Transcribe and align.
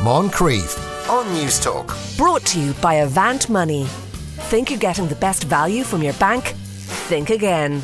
Moncrieff 0.00 1.10
on 1.10 1.26
Newstalk. 1.34 2.16
Brought 2.16 2.46
to 2.46 2.60
you 2.60 2.72
by 2.74 2.94
Avant 2.94 3.50
Money. 3.50 3.84
Think 4.46 4.70
you're 4.70 4.78
getting 4.78 5.08
the 5.08 5.16
best 5.16 5.42
value 5.42 5.82
from 5.82 6.04
your 6.04 6.12
bank? 6.14 6.44
Think 7.08 7.30
again. 7.30 7.82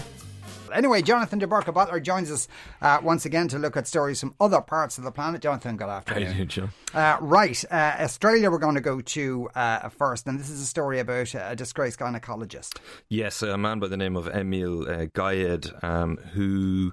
Anyway, 0.73 1.03
Jonathan 1.03 1.41
de 1.41 1.47
Burca 1.49 1.75
Butler 1.75 1.99
joins 1.99 2.31
us 2.31 2.47
uh, 2.83 2.99
once 3.03 3.27
again 3.27 3.49
to 3.49 3.59
look 3.59 3.77
at 3.77 3.89
stories 3.89 4.21
from 4.21 4.33
other 4.41 4.61
parts 4.61 4.97
of 4.97 5.03
the 5.03 5.11
planet. 5.11 5.41
Jonathan, 5.41 5.77
good 5.77 5.89
afternoon. 5.89 6.23
How 6.23 6.29
you 6.29 6.37
doing, 6.37 6.49
John? 6.49 6.71
Uh, 6.93 7.17
right, 7.21 7.65
uh, 7.69 7.97
Australia 7.99 8.49
we're 8.49 8.59
going 8.59 8.75
to 8.77 8.81
go 8.81 9.01
to 9.01 9.49
uh, 9.57 9.89
first, 9.89 10.29
and 10.29 10.39
this 10.39 10.51
is 10.51 10.61
a 10.61 10.67
story 10.67 11.01
about 11.01 11.35
a 11.35 11.57
disgraced 11.57 11.99
gynecologist. 11.99 12.79
Yes, 13.09 13.43
a 13.43 13.59
man 13.59 13.81
by 13.81 13.89
the 13.89 13.97
name 13.97 14.17
of 14.17 14.29
Emil 14.29 14.89
uh, 14.89 15.07
Gayed, 15.15 15.67
um, 15.83 16.19
who 16.33 16.93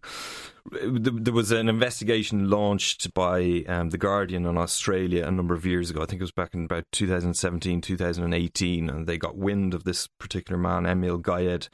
there 0.70 1.34
was 1.34 1.52
an 1.52 1.70
investigation 1.70 2.50
launched 2.50 3.14
by 3.14 3.64
um, 3.68 3.90
the 3.90 3.98
Guardian 3.98 4.46
on 4.46 4.58
Australia 4.58 5.26
a 5.26 5.32
number 5.32 5.54
of 5.54 5.66
years 5.66 5.90
ago. 5.90 6.02
I 6.02 6.06
think 6.06 6.22
it 6.22 6.24
was 6.24 6.32
back 6.32 6.54
in 6.54 6.66
about 6.66 6.86
2017, 6.92 7.82
2018, 7.82 8.90
and 8.90 9.08
they 9.08 9.18
got 9.18 9.38
wind 9.38 9.74
of 9.74 9.84
this 9.84 10.08
particular 10.08 10.60
man, 10.60 10.86
Emil 10.86 11.18
Gayed, 11.18 11.68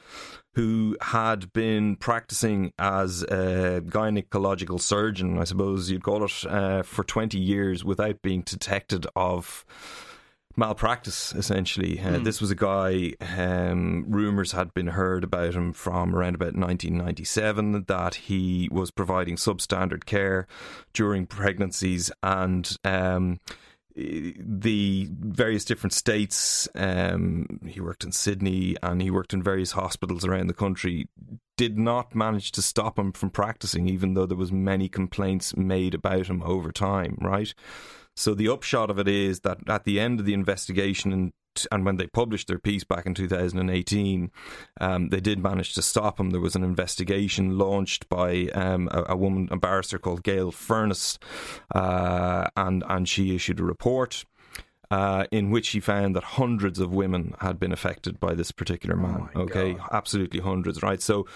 who 0.54 0.96
had 1.00 1.52
been 1.52 1.96
practicing 1.96 2.72
as 2.78 3.22
a 3.24 3.82
gynecological 3.86 4.80
surgeon, 4.80 5.38
I 5.38 5.44
suppose 5.44 5.90
you'd 5.90 6.02
call 6.02 6.24
it, 6.24 6.44
uh, 6.46 6.82
for 6.82 7.04
20 7.04 7.38
years 7.38 7.84
without 7.84 8.22
being 8.22 8.42
detected 8.42 9.06
of 9.14 9.64
malpractice, 10.58 11.32
essentially. 11.34 12.00
Uh, 12.00 12.14
mm. 12.14 12.24
This 12.24 12.40
was 12.40 12.50
a 12.50 12.56
guy, 12.56 13.14
um, 13.20 14.04
rumours 14.08 14.52
had 14.52 14.74
been 14.74 14.88
heard 14.88 15.24
about 15.24 15.54
him 15.54 15.72
from 15.72 16.14
around 16.14 16.34
about 16.34 16.54
1997 16.54 17.84
that 17.86 18.16
he 18.16 18.68
was 18.70 18.90
providing 18.90 19.36
substandard 19.36 20.04
care 20.04 20.46
during 20.92 21.26
pregnancies 21.26 22.10
and. 22.22 22.76
Um, 22.84 23.38
the 24.00 25.08
various 25.10 25.64
different 25.64 25.92
states. 25.92 26.68
Um, 26.76 27.58
he 27.66 27.80
worked 27.80 28.04
in 28.04 28.12
Sydney 28.12 28.76
and 28.80 29.02
he 29.02 29.10
worked 29.10 29.32
in 29.32 29.42
various 29.42 29.72
hospitals 29.72 30.24
around 30.24 30.46
the 30.46 30.54
country. 30.54 31.08
Did 31.56 31.76
not 31.76 32.14
manage 32.14 32.52
to 32.52 32.62
stop 32.62 32.96
him 32.96 33.10
from 33.10 33.30
practicing, 33.30 33.88
even 33.88 34.14
though 34.14 34.26
there 34.26 34.36
was 34.36 34.52
many 34.52 34.88
complaints 34.88 35.56
made 35.56 35.94
about 35.94 36.28
him 36.28 36.44
over 36.44 36.70
time. 36.70 37.18
Right, 37.20 37.52
so 38.18 38.34
the 38.34 38.48
upshot 38.48 38.90
of 38.90 38.98
it 38.98 39.08
is 39.08 39.40
that 39.40 39.58
at 39.68 39.84
the 39.84 40.00
end 40.00 40.20
of 40.20 40.26
the 40.26 40.34
investigation 40.34 41.12
and 41.12 41.32
and 41.72 41.84
when 41.84 41.96
they 41.96 42.06
published 42.06 42.46
their 42.46 42.58
piece 42.58 42.84
back 42.84 43.04
in 43.04 43.14
2018, 43.14 44.30
um, 44.80 45.08
they 45.08 45.18
did 45.18 45.40
manage 45.40 45.74
to 45.74 45.82
stop 45.82 46.20
him. 46.20 46.30
There 46.30 46.40
was 46.40 46.54
an 46.54 46.62
investigation 46.62 47.58
launched 47.58 48.08
by 48.08 48.46
um, 48.54 48.88
a, 48.92 49.06
a, 49.08 49.16
woman, 49.16 49.48
a 49.50 49.56
barrister 49.56 49.98
called 49.98 50.22
Gail 50.22 50.52
Furness, 50.52 51.18
uh, 51.74 52.46
and 52.56 52.84
and 52.88 53.08
she 53.08 53.34
issued 53.34 53.60
a 53.60 53.64
report. 53.64 54.24
Uh, 54.90 55.26
in 55.30 55.50
which 55.50 55.68
he 55.70 55.80
found 55.80 56.16
that 56.16 56.24
hundreds 56.24 56.78
of 56.78 56.94
women 56.94 57.34
had 57.40 57.60
been 57.60 57.72
affected 57.72 58.18
by 58.18 58.34
this 58.34 58.50
particular 58.50 58.96
oh 58.96 59.02
man. 59.02 59.28
Oh 59.34 59.40
okay, 59.42 59.74
God. 59.74 59.88
absolutely 59.92 60.40
hundreds, 60.40 60.82
right? 60.82 61.02
So, 61.02 61.26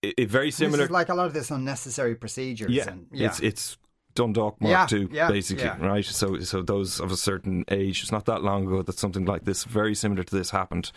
it, 0.00 0.14
it 0.16 0.30
very 0.30 0.52
similar. 0.52 0.86
like 0.86 1.08
a 1.08 1.14
lot 1.14 1.26
of 1.26 1.32
this 1.32 1.50
unnecessary 1.50 2.14
procedures. 2.14 2.70
Yeah, 2.70 2.90
and, 2.90 3.06
yeah. 3.10 3.26
it's 3.26 3.40
it's 3.40 3.78
Dundalk 4.18 4.60
Mark 4.60 4.70
yeah, 4.72 4.86
Two, 4.86 5.08
yeah, 5.12 5.28
basically, 5.28 5.64
yeah. 5.64 5.78
right? 5.78 6.04
So, 6.04 6.40
so 6.40 6.60
those 6.60 6.98
of 6.98 7.12
a 7.12 7.16
certain 7.16 7.64
age. 7.70 8.02
It's 8.02 8.10
not 8.10 8.24
that 8.26 8.42
long 8.42 8.66
ago 8.66 8.82
that 8.82 8.98
something 8.98 9.24
like 9.24 9.44
this, 9.44 9.62
very 9.62 9.94
similar 9.94 10.24
to 10.24 10.36
this, 10.36 10.50
happened 10.50 10.90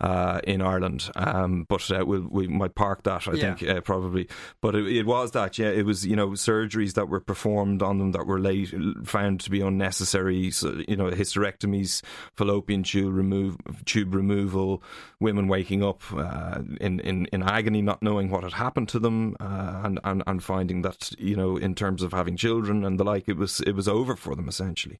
uh, 0.00 0.40
in 0.44 0.60
Ireland. 0.60 1.10
Um, 1.14 1.64
but 1.68 1.90
uh, 1.90 2.04
we'll, 2.04 2.26
we 2.30 2.48
might 2.48 2.74
park 2.74 3.04
that, 3.04 3.28
I 3.28 3.32
yeah. 3.34 3.54
think, 3.54 3.70
uh, 3.70 3.80
probably. 3.80 4.28
But 4.60 4.74
it, 4.74 4.86
it, 4.88 5.06
was 5.06 5.32
that, 5.32 5.58
yeah, 5.58 5.68
it 5.68 5.86
was, 5.86 6.06
you 6.06 6.16
know, 6.16 6.30
surgeries 6.30 6.94
that 6.94 7.08
were 7.08 7.20
performed 7.20 7.82
on 7.82 7.98
them 7.98 8.12
that 8.12 8.26
were 8.26 8.40
late, 8.40 8.74
found 9.04 9.40
to 9.40 9.50
be 9.50 9.60
unnecessary, 9.60 10.50
so, 10.50 10.82
you 10.88 10.96
know, 10.96 11.10
hysterectomies, 11.10 12.02
fallopian 12.34 12.82
tube, 12.82 13.14
remove, 13.14 13.56
tube 13.84 14.14
removal, 14.14 14.82
women 15.20 15.46
waking 15.48 15.82
up 15.84 16.02
uh, 16.12 16.60
in, 16.80 17.00
in, 17.00 17.26
in 17.32 17.42
agony, 17.42 17.82
not 17.82 18.02
knowing 18.02 18.30
what 18.30 18.42
had 18.42 18.54
happened 18.54 18.88
to 18.88 18.98
them, 18.98 19.36
uh, 19.40 19.82
and, 19.84 20.00
and, 20.04 20.22
and 20.26 20.42
finding 20.42 20.82
that, 20.82 21.12
you 21.18 21.36
know, 21.36 21.56
in 21.56 21.74
terms 21.74 22.02
of 22.02 22.12
having 22.12 22.36
children 22.36 22.84
and 22.84 22.98
the 22.98 23.04
like, 23.04 23.28
it 23.28 23.36
was, 23.36 23.60
it 23.60 23.72
was 23.72 23.86
over 23.88 24.16
for 24.16 24.34
them, 24.34 24.48
essentially. 24.48 24.98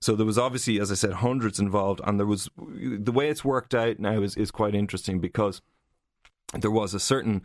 So 0.00 0.16
there 0.16 0.26
was 0.26 0.38
obviously, 0.38 0.80
as 0.80 0.90
I 0.90 0.94
said, 0.94 1.12
hundreds 1.12 1.60
involved, 1.60 2.00
and 2.04 2.18
there 2.18 2.26
was, 2.26 2.48
the 2.66 3.12
way 3.12 3.28
it's 3.28 3.44
worked 3.44 3.74
out 3.74 3.98
now 3.98 4.22
is 4.22 4.36
is 4.40 4.50
quite 4.50 4.74
interesting 4.74 5.20
because 5.20 5.60
there 6.58 6.70
was 6.70 6.94
a 6.94 7.00
certain 7.00 7.42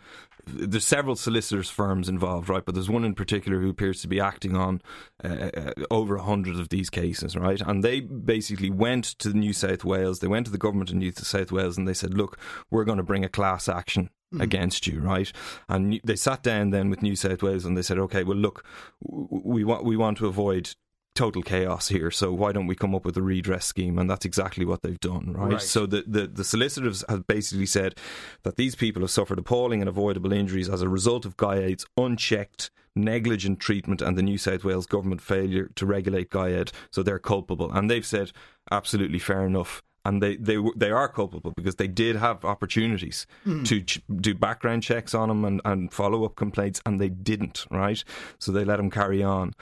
there's 0.48 0.86
several 0.86 1.16
solicitors 1.16 1.70
firms 1.70 2.10
involved 2.10 2.50
right 2.50 2.66
but 2.66 2.74
there's 2.74 2.90
one 2.90 3.06
in 3.06 3.14
particular 3.14 3.60
who 3.60 3.70
appears 3.70 4.02
to 4.02 4.08
be 4.08 4.20
acting 4.20 4.56
on 4.56 4.82
uh, 5.24 5.50
uh, 5.56 5.72
over 5.92 6.16
a 6.16 6.24
hundred 6.24 6.60
of 6.60 6.70
these 6.70 6.90
cases 6.90 7.36
right 7.36 7.62
and 7.62 7.84
they 7.84 8.00
basically 8.00 8.70
went 8.70 9.06
to 9.06 9.30
New 9.30 9.54
South 9.54 9.84
Wales 9.84 10.20
they 10.20 10.28
went 10.28 10.46
to 10.48 10.52
the 10.52 10.58
government 10.58 10.90
in 10.90 11.00
New 11.00 11.12
South 11.12 11.52
Wales 11.52 11.78
and 11.78 11.88
they 11.88 11.94
said 11.94 12.16
look 12.16 12.40
we're 12.72 12.84
going 12.84 12.98
to 12.98 13.04
bring 13.04 13.24
a 13.24 13.30
class 13.30 13.70
action 13.70 14.10
mm. 14.34 14.42
against 14.42 14.88
you, 14.88 15.00
right? 15.00 15.32
And 15.70 16.00
they 16.04 16.16
sat 16.16 16.44
down 16.44 16.70
then 16.70 16.90
with 16.90 17.02
New 17.02 17.16
South 17.16 17.44
Wales 17.44 17.66
and 17.66 17.78
they 17.78 17.82
said, 17.82 18.00
okay, 18.00 18.24
well, 18.24 18.38
look, 18.38 18.66
we 19.02 19.64
want 19.64 19.86
we 19.86 19.98
want 19.98 20.18
to 20.20 20.28
avoid 20.28 20.76
total 21.16 21.42
chaos 21.42 21.88
here. 21.88 22.12
So 22.12 22.32
why 22.32 22.52
don't 22.52 22.68
we 22.68 22.76
come 22.76 22.94
up 22.94 23.06
with 23.06 23.18
a 23.18 23.22
redress 23.22 23.66
scheme? 23.66 23.98
And 23.98 24.10
that's 24.10 24.26
exactly 24.26 24.66
what 24.66 24.82
they've 24.82 25.00
done, 25.00 25.34
right? 25.34 25.54
right. 25.54 25.62
So 25.62 25.86
the, 25.86 26.04
the, 26.06 26.28
the, 26.28 26.44
solicitors 26.44 27.04
have 27.10 27.26
basically 27.26 27.66
said 27.66 27.96
that 28.44 28.58
these 28.58 28.76
people 28.76 29.02
have 29.02 29.12
suffered 29.12 29.40
appalling 29.40 29.82
and 29.82 29.90
avoidable 29.90 30.34
injuries 30.34 30.70
as 30.70 30.82
a 30.82 30.90
result 30.90 31.26
of 31.26 31.38
Gayed's 31.38 31.86
unchecked, 31.98 32.70
negligent 32.96 33.60
treatment 33.60 34.02
and 34.02 34.18
the 34.18 34.24
New 34.24 34.38
South 34.38 34.64
Wales 34.64 34.86
government 34.86 35.22
failure 35.22 35.70
to 35.76 35.86
regulate 35.86 36.30
Guyed. 36.30 36.72
So 36.92 37.02
they're 37.02 37.20
culpable. 37.20 37.72
And 37.72 37.90
they've 37.90 38.06
said, 38.06 38.32
absolutely 38.72 39.20
fair 39.20 39.46
enough 39.46 39.82
and 40.06 40.22
they 40.22 40.36
they 40.38 40.58
they 40.76 40.92
are 40.92 41.08
culpable 41.08 41.52
because 41.56 41.76
they 41.76 41.88
did 41.88 42.16
have 42.16 42.46
opportunities 42.46 43.26
mm. 43.46 43.66
to 43.66 43.82
ch- 43.82 44.02
do 44.16 44.36
background 44.36 44.84
checks 44.84 45.14
on 45.14 45.30
him 45.30 45.44
and, 45.44 45.62
and 45.66 45.92
follow 45.92 46.24
up 46.24 46.36
complaints, 46.36 46.82
and 46.86 47.02
they 47.02 47.10
didn't. 47.10 47.66
Right, 47.70 48.04
so 48.40 48.52
they 48.52 48.64
let 48.64 48.80
him 48.80 48.90
carry 48.90 49.24
on. 49.24 49.54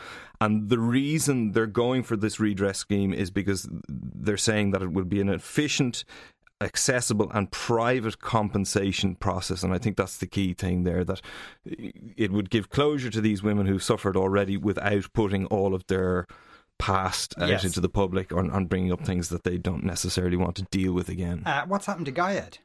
And 0.41 0.69
the 0.69 0.79
reason 0.79 1.53
they're 1.53 1.65
going 1.67 2.03
for 2.03 2.17
this 2.17 2.39
redress 2.39 2.77
scheme 2.77 3.13
is 3.13 3.31
because 3.31 3.69
they're 3.87 4.37
saying 4.37 4.71
that 4.71 4.81
it 4.81 4.91
would 4.91 5.07
be 5.07 5.21
an 5.21 5.29
efficient 5.29 6.03
accessible 6.63 7.29
and 7.33 7.51
private 7.51 8.19
compensation 8.19 9.15
process. 9.15 9.63
And 9.63 9.73
I 9.73 9.77
think 9.77 9.97
that's 9.97 10.17
the 10.17 10.27
key 10.27 10.53
thing 10.53 10.83
there 10.83 11.03
that 11.03 11.21
it 11.65 12.31
would 12.31 12.49
give 12.49 12.69
closure 12.69 13.09
to 13.09 13.21
these 13.21 13.43
women 13.43 13.65
who 13.67 13.79
suffered 13.79 14.15
already 14.15 14.57
without 14.57 15.11
putting 15.13 15.45
all 15.47 15.75
of 15.75 15.85
their 15.87 16.25
past 16.79 17.33
out 17.39 17.49
yes. 17.49 17.63
into 17.63 17.79
the 17.79 17.89
public 17.89 18.31
or 18.31 18.39
on 18.39 18.65
bringing 18.65 18.91
up 18.91 19.05
things 19.05 19.29
that 19.29 19.43
they 19.43 19.57
don't 19.57 19.83
necessarily 19.83 20.37
want 20.37 20.55
to 20.57 20.63
deal 20.63 20.93
with 20.93 21.09
again. 21.09 21.43
Uh, 21.45 21.65
what's 21.65 21.85
happened 21.85 22.05
to 22.07 22.11
Gayed? 22.11 22.59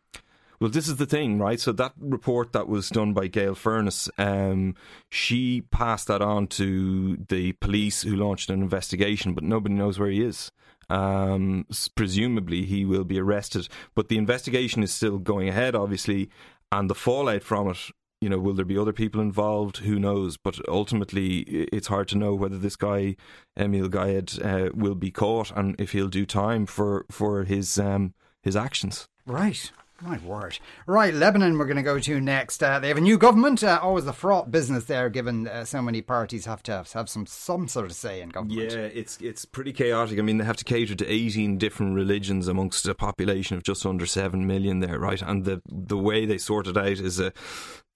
Well, 0.61 0.71
this 0.71 0.89
is 0.89 0.97
the 0.97 1.07
thing, 1.07 1.39
right? 1.39 1.61
So 1.61 1.71
that 1.73 1.93
report 2.01 2.53
that 2.53 2.67
was 2.67 2.89
done 2.89 3.13
by 3.13 3.29
Gail 3.29 3.55
Furness, 3.55 4.11
um, 4.19 4.75
she 5.09 5.61
passed 5.61 6.09
that 6.09 6.21
on 6.21 6.49
to 6.49 7.17
the 7.29 7.53
police 7.53 8.03
who 8.03 8.17
launched 8.17 8.51
an 8.51 8.61
investigation, 8.61 9.35
but 9.35 9.45
nobody 9.45 9.77
knows 9.77 9.99
where 9.99 10.11
he 10.11 10.25
is. 10.25 10.51
Um, 10.91 11.67
presumably, 11.95 12.65
he 12.65 12.85
will 12.85 13.05
be 13.05 13.21
arrested, 13.21 13.69
but 13.95 14.09
the 14.09 14.19
investigation 14.19 14.83
is 14.83 14.93
still 14.93 15.19
going 15.19 15.49
ahead, 15.49 15.77
obviously, 15.77 16.31
and 16.73 16.91
the 16.91 16.95
fallout 16.95 17.43
from 17.43 17.69
it 17.69 17.91
you 18.21 18.29
know, 18.29 18.39
will 18.39 18.55
there 18.55 18.65
be 18.65 18.79
other 18.79 18.93
people 18.93 19.21
involved? 19.21 19.79
Who 19.79 19.99
knows? 19.99 20.37
But 20.37 20.59
ultimately, 20.69 21.41
it's 21.73 21.87
hard 21.87 22.09
to 22.09 22.19
know 22.19 22.35
whether 22.35 22.59
this 22.59 22.77
guy, 22.77 23.17
Emil 23.59 23.89
Gayed, 23.89 24.43
uh, 24.43 24.71
will 24.75 24.95
be 24.95 25.11
caught 25.11 25.51
and 25.57 25.75
if 25.79 25.93
he'll 25.93 26.09
do 26.09 26.27
time 26.27 26.67
for 26.67 27.07
for 27.11 27.45
his 27.45 27.79
um, 27.79 28.15
his 28.43 28.57
actions. 28.57 29.09
Right. 29.27 29.71
My 30.01 30.19
word. 30.19 30.61
Right, 30.87 31.13
Lebanon 31.13 31.59
we're 31.59 31.65
going 31.65 31.77
to 31.77 31.83
go 31.83 31.99
to 31.99 32.21
next. 32.21 32.63
Uh, 32.63 32.79
they 32.79 32.87
have 32.87 32.99
a 32.99 33.01
new 33.01 33.19
government. 33.19 33.65
Uh, 33.65 33.81
always 33.83 34.05
the 34.05 34.13
fraught 34.13 34.49
business 34.49 34.85
there, 34.85 35.11
given 35.11 35.49
uh, 35.49 35.65
so 35.65 35.83
many 35.83 36.03
parties 36.03 36.45
have 36.45 36.63
to 36.65 36.73
have, 36.73 36.93
have 36.93 37.09
some 37.09 37.27
some 37.27 37.67
sort 37.67 37.87
of 37.87 37.93
say 37.93 38.21
in 38.21 38.29
government. 38.29 38.73
Yeah, 38.73 38.79
it's 38.79 39.21
it's 39.21 39.45
pretty 39.45 39.73
chaotic. 39.73 40.21
I 40.21 40.23
mean, 40.23 40.39
they 40.39 40.45
have 40.45 40.57
to 40.59 40.65
cater 40.65 40.95
to 40.95 41.13
18 41.13 41.59
different 41.59 41.97
religions 41.97 42.47
amongst 42.47 42.87
a 42.87 42.95
population 42.95 43.57
of 43.57 43.65
just 43.65 43.85
under 43.85 44.07
7 44.07 44.47
million 44.47 44.79
there, 44.79 45.01
right? 45.01 45.21
And 45.21 45.45
the 45.45 45.63
the 45.67 45.99
way 45.99 46.27
they 46.27 46.39
sort 46.39 46.69
it 46.69 46.77
out 46.77 46.87
is 46.87 47.19
a 47.19 47.33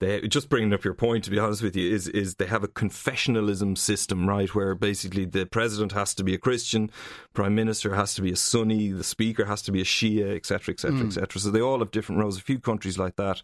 they 0.03 0.27
just 0.27 0.49
bringing 0.49 0.73
up 0.73 0.83
your 0.83 0.93
point 0.93 1.23
to 1.23 1.31
be 1.31 1.39
honest 1.39 1.61
with 1.61 1.75
you 1.75 1.93
is 1.93 2.07
is 2.09 2.35
they 2.35 2.45
have 2.45 2.63
a 2.63 2.67
confessionalism 2.67 3.77
system 3.77 4.27
right 4.27 4.53
where 4.53 4.75
basically 4.75 5.25
the 5.25 5.45
president 5.45 5.91
has 5.93 6.13
to 6.13 6.23
be 6.23 6.33
a 6.33 6.37
christian 6.37 6.91
prime 7.33 7.55
minister 7.55 7.95
has 7.95 8.13
to 8.13 8.21
be 8.21 8.31
a 8.31 8.35
sunni 8.35 8.91
the 8.91 9.03
speaker 9.03 9.45
has 9.45 9.61
to 9.61 9.71
be 9.71 9.81
a 9.81 9.85
shia 9.85 10.35
etc 10.35 10.73
etc 10.73 11.05
etc 11.05 11.39
so 11.39 11.49
they 11.49 11.61
all 11.61 11.79
have 11.79 11.91
different 11.91 12.21
roles. 12.21 12.37
A 12.37 12.41
few 12.41 12.59
countries 12.59 12.97
like 12.97 13.15
that 13.15 13.41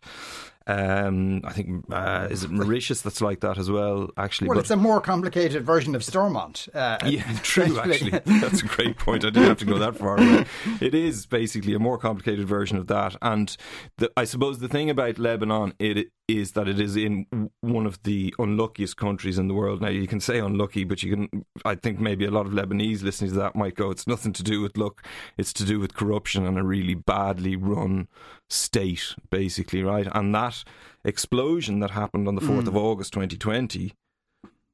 Um, 0.68 1.42
I 1.46 1.54
think 1.54 1.86
uh, 1.92 2.28
is 2.30 2.44
it 2.44 2.52
Mauritius 2.52 3.02
that's 3.02 3.22
like 3.22 3.40
that 3.40 3.58
as 3.58 3.72
well. 3.72 4.10
Actually, 4.18 4.50
well, 4.50 4.58
but, 4.58 4.62
it's 4.62 4.72
a 4.72 4.76
more 4.76 5.02
complicated 5.02 5.66
version 5.66 5.96
of 5.96 6.04
Stormont. 6.04 6.68
Uh, 6.74 6.98
yeah, 7.06 7.24
true. 7.44 7.80
Actually, 7.80 8.20
that's 8.26 8.62
a 8.62 8.66
great 8.66 8.98
point. 8.98 9.26
I 9.26 9.32
didn't 9.32 9.50
have 9.50 9.58
to 9.60 9.66
go 9.66 9.80
that 9.80 9.98
far. 9.98 10.18
Away. 10.18 10.46
It 10.80 10.94
is 10.94 11.26
basically 11.26 11.74
a 11.74 11.80
more 11.80 11.98
complicated 11.98 12.48
version 12.48 12.78
of 12.78 12.88
that, 12.88 13.16
and 13.22 13.56
the, 13.98 14.12
I 14.16 14.26
suppose 14.26 14.60
the 14.60 14.68
thing 14.68 14.90
about 14.90 15.18
Lebanon 15.18 15.74
it 15.80 16.12
is 16.28 16.52
that 16.52 16.68
it 16.68 16.80
is 16.80 16.96
in 16.96 17.26
one 17.62 17.88
of 17.88 18.02
the 18.04 18.34
unluckiest 18.38 18.96
countries 18.96 19.40
in 19.40 19.48
the 19.48 19.54
world. 19.56 19.82
Now 19.82 19.90
you 19.90 20.08
can 20.08 20.20
say 20.20 20.38
unlucky, 20.38 20.84
but 20.84 21.02
you 21.02 21.16
can. 21.16 21.46
I 21.66 21.76
think 21.76 22.00
maybe 22.00 22.26
a 22.26 22.32
lot 22.32 22.46
of 22.46 22.52
Lebanese 22.52 23.02
listening 23.02 23.32
to 23.32 23.38
that 23.38 23.56
might 23.56 23.76
go, 23.76 23.90
"It's 23.90 24.08
nothing 24.08 24.34
to 24.34 24.44
do 24.44 24.62
with 24.62 24.78
luck. 24.78 25.04
It's 25.38 25.54
to 25.54 25.66
do 25.66 25.80
with 25.80 25.96
corruption 25.96 26.46
and 26.46 26.60
a 26.60 26.64
really 26.64 26.94
badly 26.94 27.56
run 27.56 28.08
state, 28.50 29.16
basically, 29.30 29.84
right?" 29.84 30.08
And 30.14 30.34
that 30.36 30.64
explosion 31.04 31.80
that 31.80 31.92
happened 31.92 32.28
on 32.28 32.36
the 32.36 32.42
4th 32.42 32.64
mm. 32.64 32.68
of 32.68 32.78
August 32.78 33.14
2020 33.14 33.94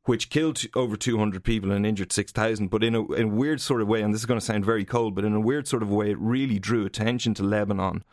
which 0.05 0.29
killed 0.29 0.61
over 0.75 0.95
200 0.95 1.43
people 1.43 1.71
and 1.71 1.85
injured 1.85 2.11
6,000. 2.11 2.67
But 2.67 2.83
in 2.83 2.95
a, 2.95 3.11
in 3.13 3.23
a, 3.23 3.27
weird 3.27 3.59
sort 3.59 3.81
of 3.81 3.87
way, 3.87 4.01
and 4.01 4.13
this 4.13 4.21
is 4.21 4.25
going 4.25 4.39
to 4.39 4.45
sound 4.45 4.63
very 4.63 4.85
cold, 4.85 5.15
but 5.15 5.25
in 5.25 5.33
a 5.33 5.39
weird 5.39 5.67
sort 5.67 5.83
of 5.83 5.89
way, 5.89 6.11
it 6.11 6.17
really 6.19 6.59
drew 6.59 6.85
attention 6.85 7.33
to 7.35 7.43
Lebanon 7.43 8.03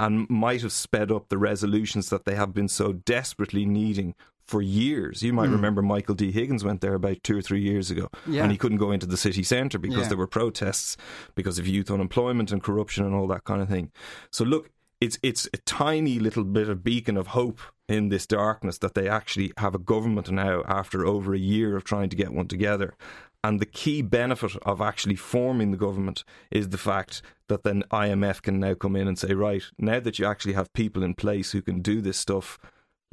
and 0.00 0.28
might 0.28 0.62
have 0.62 0.72
sped 0.72 1.12
up 1.12 1.28
the 1.28 1.38
resolutions 1.38 2.08
that 2.08 2.24
they 2.24 2.34
have 2.34 2.54
been 2.54 2.68
so 2.68 2.92
desperately 2.92 3.66
needing 3.66 4.14
for 4.46 4.60
years. 4.60 5.22
You 5.22 5.32
might 5.32 5.50
mm. 5.50 5.52
remember 5.52 5.82
Michael 5.82 6.14
D. 6.14 6.32
Higgins 6.32 6.64
went 6.64 6.80
there 6.80 6.94
about 6.94 7.22
two 7.22 7.38
or 7.38 7.42
three 7.42 7.60
years 7.60 7.90
ago, 7.90 8.08
yeah. 8.26 8.42
and 8.42 8.50
he 8.50 8.58
couldn't 8.58 8.78
go 8.78 8.90
into 8.90 9.06
the 9.06 9.16
city 9.16 9.42
centre 9.42 9.78
because 9.78 10.02
yeah. 10.02 10.08
there 10.08 10.18
were 10.18 10.26
protests 10.26 10.96
because 11.34 11.58
of 11.58 11.66
youth 11.66 11.90
unemployment 11.90 12.50
and 12.50 12.62
corruption 12.62 13.04
and 13.04 13.14
all 13.14 13.26
that 13.28 13.44
kind 13.44 13.62
of 13.62 13.68
thing. 13.68 13.92
So 14.30 14.44
look, 14.44 14.70
it's 15.02 15.18
it's 15.20 15.48
a 15.52 15.56
tiny 15.56 16.20
little 16.20 16.44
bit 16.44 16.68
of 16.68 16.84
beacon 16.84 17.16
of 17.16 17.28
hope 17.28 17.58
in 17.88 18.08
this 18.08 18.24
darkness 18.24 18.78
that 18.78 18.94
they 18.94 19.08
actually 19.08 19.52
have 19.58 19.74
a 19.74 19.78
government 19.78 20.30
now 20.30 20.62
after 20.68 21.04
over 21.04 21.34
a 21.34 21.38
year 21.38 21.76
of 21.76 21.82
trying 21.82 22.08
to 22.08 22.14
get 22.14 22.32
one 22.32 22.46
together. 22.46 22.94
And 23.42 23.58
the 23.58 23.66
key 23.66 24.02
benefit 24.02 24.54
of 24.62 24.80
actually 24.80 25.16
forming 25.16 25.72
the 25.72 25.76
government 25.76 26.22
is 26.52 26.68
the 26.68 26.78
fact 26.78 27.20
that 27.48 27.64
then 27.64 27.82
IMF 27.90 28.42
can 28.42 28.60
now 28.60 28.74
come 28.74 28.94
in 28.94 29.08
and 29.08 29.18
say, 29.18 29.34
right, 29.34 29.64
now 29.76 29.98
that 29.98 30.20
you 30.20 30.24
actually 30.24 30.52
have 30.52 30.72
people 30.72 31.02
in 31.02 31.14
place 31.14 31.50
who 31.50 31.62
can 31.62 31.82
do 31.82 32.00
this 32.00 32.16
stuff, 32.16 32.60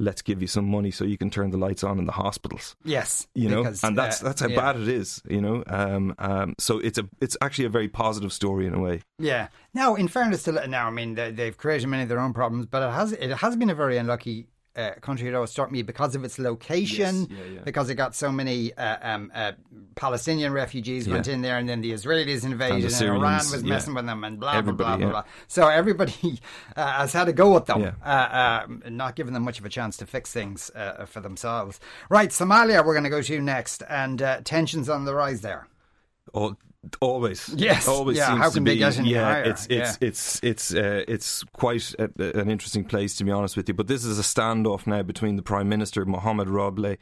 let's 0.00 0.22
give 0.22 0.40
you 0.40 0.48
some 0.48 0.64
money 0.64 0.90
so 0.90 1.04
you 1.04 1.18
can 1.18 1.30
turn 1.30 1.50
the 1.50 1.58
lights 1.58 1.84
on 1.84 1.98
in 1.98 2.06
the 2.06 2.12
hospitals. 2.12 2.74
Yes, 2.84 3.28
you 3.34 3.48
know, 3.48 3.62
because, 3.62 3.84
and 3.84 3.96
that's 3.96 4.22
uh, 4.22 4.26
that's 4.26 4.40
how 4.40 4.48
yeah. 4.48 4.56
bad 4.56 4.76
it 4.76 4.88
is. 4.88 5.22
You 5.28 5.40
know, 5.40 5.62
um, 5.66 6.14
um, 6.18 6.54
so 6.58 6.78
it's 6.78 6.98
a 6.98 7.08
it's 7.20 7.36
actually 7.40 7.66
a 7.66 7.70
very 7.70 7.88
positive 7.88 8.32
story 8.32 8.66
in 8.66 8.74
a 8.74 8.80
way. 8.80 9.02
Yeah. 9.18 9.48
Now, 9.72 9.94
in 9.94 10.08
fairness 10.08 10.42
to 10.44 10.66
now, 10.66 10.88
I 10.88 10.90
mean 10.90 11.14
they've 11.14 11.56
created 11.56 11.86
many 11.86 12.02
of 12.02 12.08
their 12.08 12.18
own 12.18 12.32
problems, 12.32 12.66
but 12.66 12.82
it 12.82 12.92
has 12.92 13.12
it 13.12 13.30
has 13.30 13.56
been 13.56 13.70
a 13.70 13.74
very 13.74 13.98
unlucky 13.98 14.48
uh, 14.76 14.92
country 15.00 15.28
that 15.28 15.34
always 15.34 15.50
struck 15.50 15.70
me 15.72 15.82
because 15.82 16.14
of 16.14 16.24
its 16.24 16.38
location, 16.38 17.26
yes, 17.28 17.28
yeah, 17.30 17.54
yeah. 17.54 17.60
because 17.64 17.90
it 17.90 17.96
got 17.96 18.14
so 18.14 18.30
many 18.30 18.72
uh, 18.74 18.96
um, 19.02 19.32
uh, 19.34 19.52
Palestinian 19.96 20.52
refugees 20.52 21.06
yeah. 21.06 21.14
went 21.14 21.28
in 21.28 21.42
there, 21.42 21.58
and 21.58 21.68
then 21.68 21.80
the 21.80 21.92
Israelis 21.92 22.44
invaded, 22.44 22.84
and, 22.84 23.02
and 23.02 23.16
Iran 23.16 23.38
was 23.50 23.64
messing 23.64 23.94
with 23.94 24.06
them, 24.06 24.22
and 24.24 24.38
blah 24.38 24.52
everybody, 24.52 24.84
blah 24.84 24.96
blah 24.96 25.10
blah. 25.22 25.24
So 25.48 25.68
everybody 25.68 26.40
uh, 26.76 26.92
has 26.92 27.12
had 27.12 27.28
a 27.28 27.32
go 27.32 27.56
at 27.56 27.66
them, 27.66 27.96
uh, 28.04 28.06
uh, 28.06 28.66
not 28.88 29.16
giving 29.16 29.34
them 29.34 29.42
much 29.42 29.58
of 29.58 29.64
a 29.64 29.70
chance 29.70 29.96
to 29.98 30.06
fix 30.06 30.32
things 30.32 30.70
for 31.06 31.20
themselves. 31.20 31.80
Right, 32.08 32.30
Somalia, 32.30 32.84
we're 32.84 32.94
going 32.94 33.04
to 33.04 33.10
go 33.10 33.22
to 33.22 33.40
next, 33.40 33.82
and 33.88 34.18
tensions 34.44 34.88
on 34.88 35.04
the 35.04 35.14
rise 35.14 35.40
there. 35.40 35.66
Oh, 36.32 36.56
Always, 37.02 37.48
yes, 37.56 37.86
always 37.86 38.16
yeah. 38.16 38.28
seems 38.28 38.38
How 38.38 38.50
can 38.50 38.64
to 38.64 38.70
be. 38.70 38.76
Get 38.78 38.98
any 38.98 39.10
yeah, 39.10 39.24
higher? 39.24 39.42
it's 39.44 39.66
it's 39.66 39.98
yeah. 40.00 40.08
it's 40.08 40.40
it's 40.42 40.74
uh, 40.74 41.04
it's 41.06 41.44
quite 41.52 41.94
a, 41.98 42.38
an 42.38 42.50
interesting 42.50 42.84
place 42.84 43.16
to 43.16 43.24
be 43.24 43.30
honest 43.30 43.54
with 43.54 43.68
you. 43.68 43.74
But 43.74 43.86
this 43.86 44.02
is 44.04 44.18
a 44.18 44.22
standoff 44.22 44.86
now 44.86 45.02
between 45.02 45.36
the 45.36 45.42
Prime 45.42 45.68
Minister 45.68 46.06
Mohamed 46.06 46.48
Roble 46.48 46.96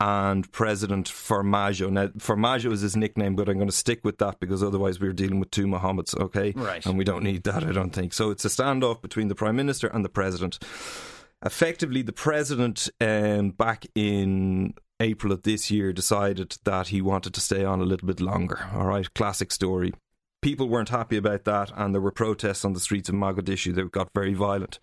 and 0.00 0.50
President 0.50 1.08
Farmajo. 1.08 1.90
Now, 1.90 2.08
Farmajo 2.08 2.72
is 2.72 2.80
his 2.80 2.96
nickname, 2.96 3.36
but 3.36 3.48
I'm 3.48 3.56
going 3.56 3.68
to 3.68 3.76
stick 3.76 4.00
with 4.02 4.18
that 4.18 4.40
because 4.40 4.64
otherwise 4.64 4.98
we're 4.98 5.12
dealing 5.12 5.38
with 5.38 5.50
two 5.50 5.66
Mohammeds, 5.66 6.18
okay? 6.18 6.52
Right. 6.56 6.84
And 6.84 6.96
we 6.96 7.04
don't 7.04 7.22
need 7.22 7.44
that, 7.44 7.62
I 7.64 7.70
don't 7.70 7.90
think. 7.90 8.14
So 8.14 8.30
it's 8.30 8.44
a 8.44 8.48
standoff 8.48 9.02
between 9.02 9.28
the 9.28 9.34
Prime 9.34 9.56
Minister 9.56 9.88
and 9.88 10.04
the 10.04 10.08
President 10.08 10.58
effectively 11.44 12.02
the 12.02 12.12
president 12.12 12.88
um, 13.00 13.50
back 13.50 13.86
in 13.94 14.74
April 15.00 15.32
of 15.32 15.42
this 15.42 15.70
year 15.70 15.92
decided 15.92 16.56
that 16.64 16.88
he 16.88 17.00
wanted 17.00 17.34
to 17.34 17.40
stay 17.40 17.64
on 17.64 17.80
a 17.80 17.84
little 17.84 18.06
bit 18.06 18.20
longer. 18.20 18.68
All 18.74 18.86
right, 18.86 19.12
classic 19.14 19.50
story. 19.50 19.94
People 20.42 20.68
weren't 20.68 20.88
happy 20.88 21.16
about 21.16 21.44
that, 21.44 21.70
and 21.76 21.94
there 21.94 22.00
were 22.00 22.10
protests 22.10 22.64
on 22.64 22.72
the 22.72 22.80
streets 22.80 23.08
of 23.08 23.14
Mogadishu 23.14 23.74
that 23.74 23.92
got 23.92 24.08
very 24.14 24.32
violent. 24.32 24.78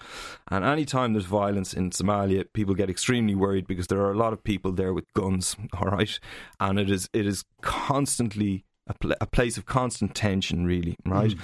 And 0.51 0.63
any 0.63 0.85
time 0.85 1.13
there's 1.13 1.25
violence 1.25 1.73
in 1.73 1.89
Somalia, 1.89 2.45
people 2.53 2.75
get 2.75 2.89
extremely 2.89 3.33
worried 3.33 3.65
because 3.65 3.87
there 3.87 4.01
are 4.01 4.11
a 4.11 4.17
lot 4.17 4.33
of 4.33 4.43
people 4.43 4.71
there 4.71 4.93
with 4.93 5.11
guns. 5.13 5.55
All 5.73 5.89
right, 5.89 6.19
and 6.59 6.79
it 6.79 6.91
is 6.91 7.09
it 7.13 7.25
is 7.25 7.43
constantly 7.61 8.65
a, 8.87 8.93
pl- 8.93 9.15
a 9.19 9.25
place 9.25 9.57
of 9.57 9.65
constant 9.65 10.13
tension, 10.15 10.65
really. 10.65 10.95
Right. 11.05 11.31
Mm. 11.31 11.39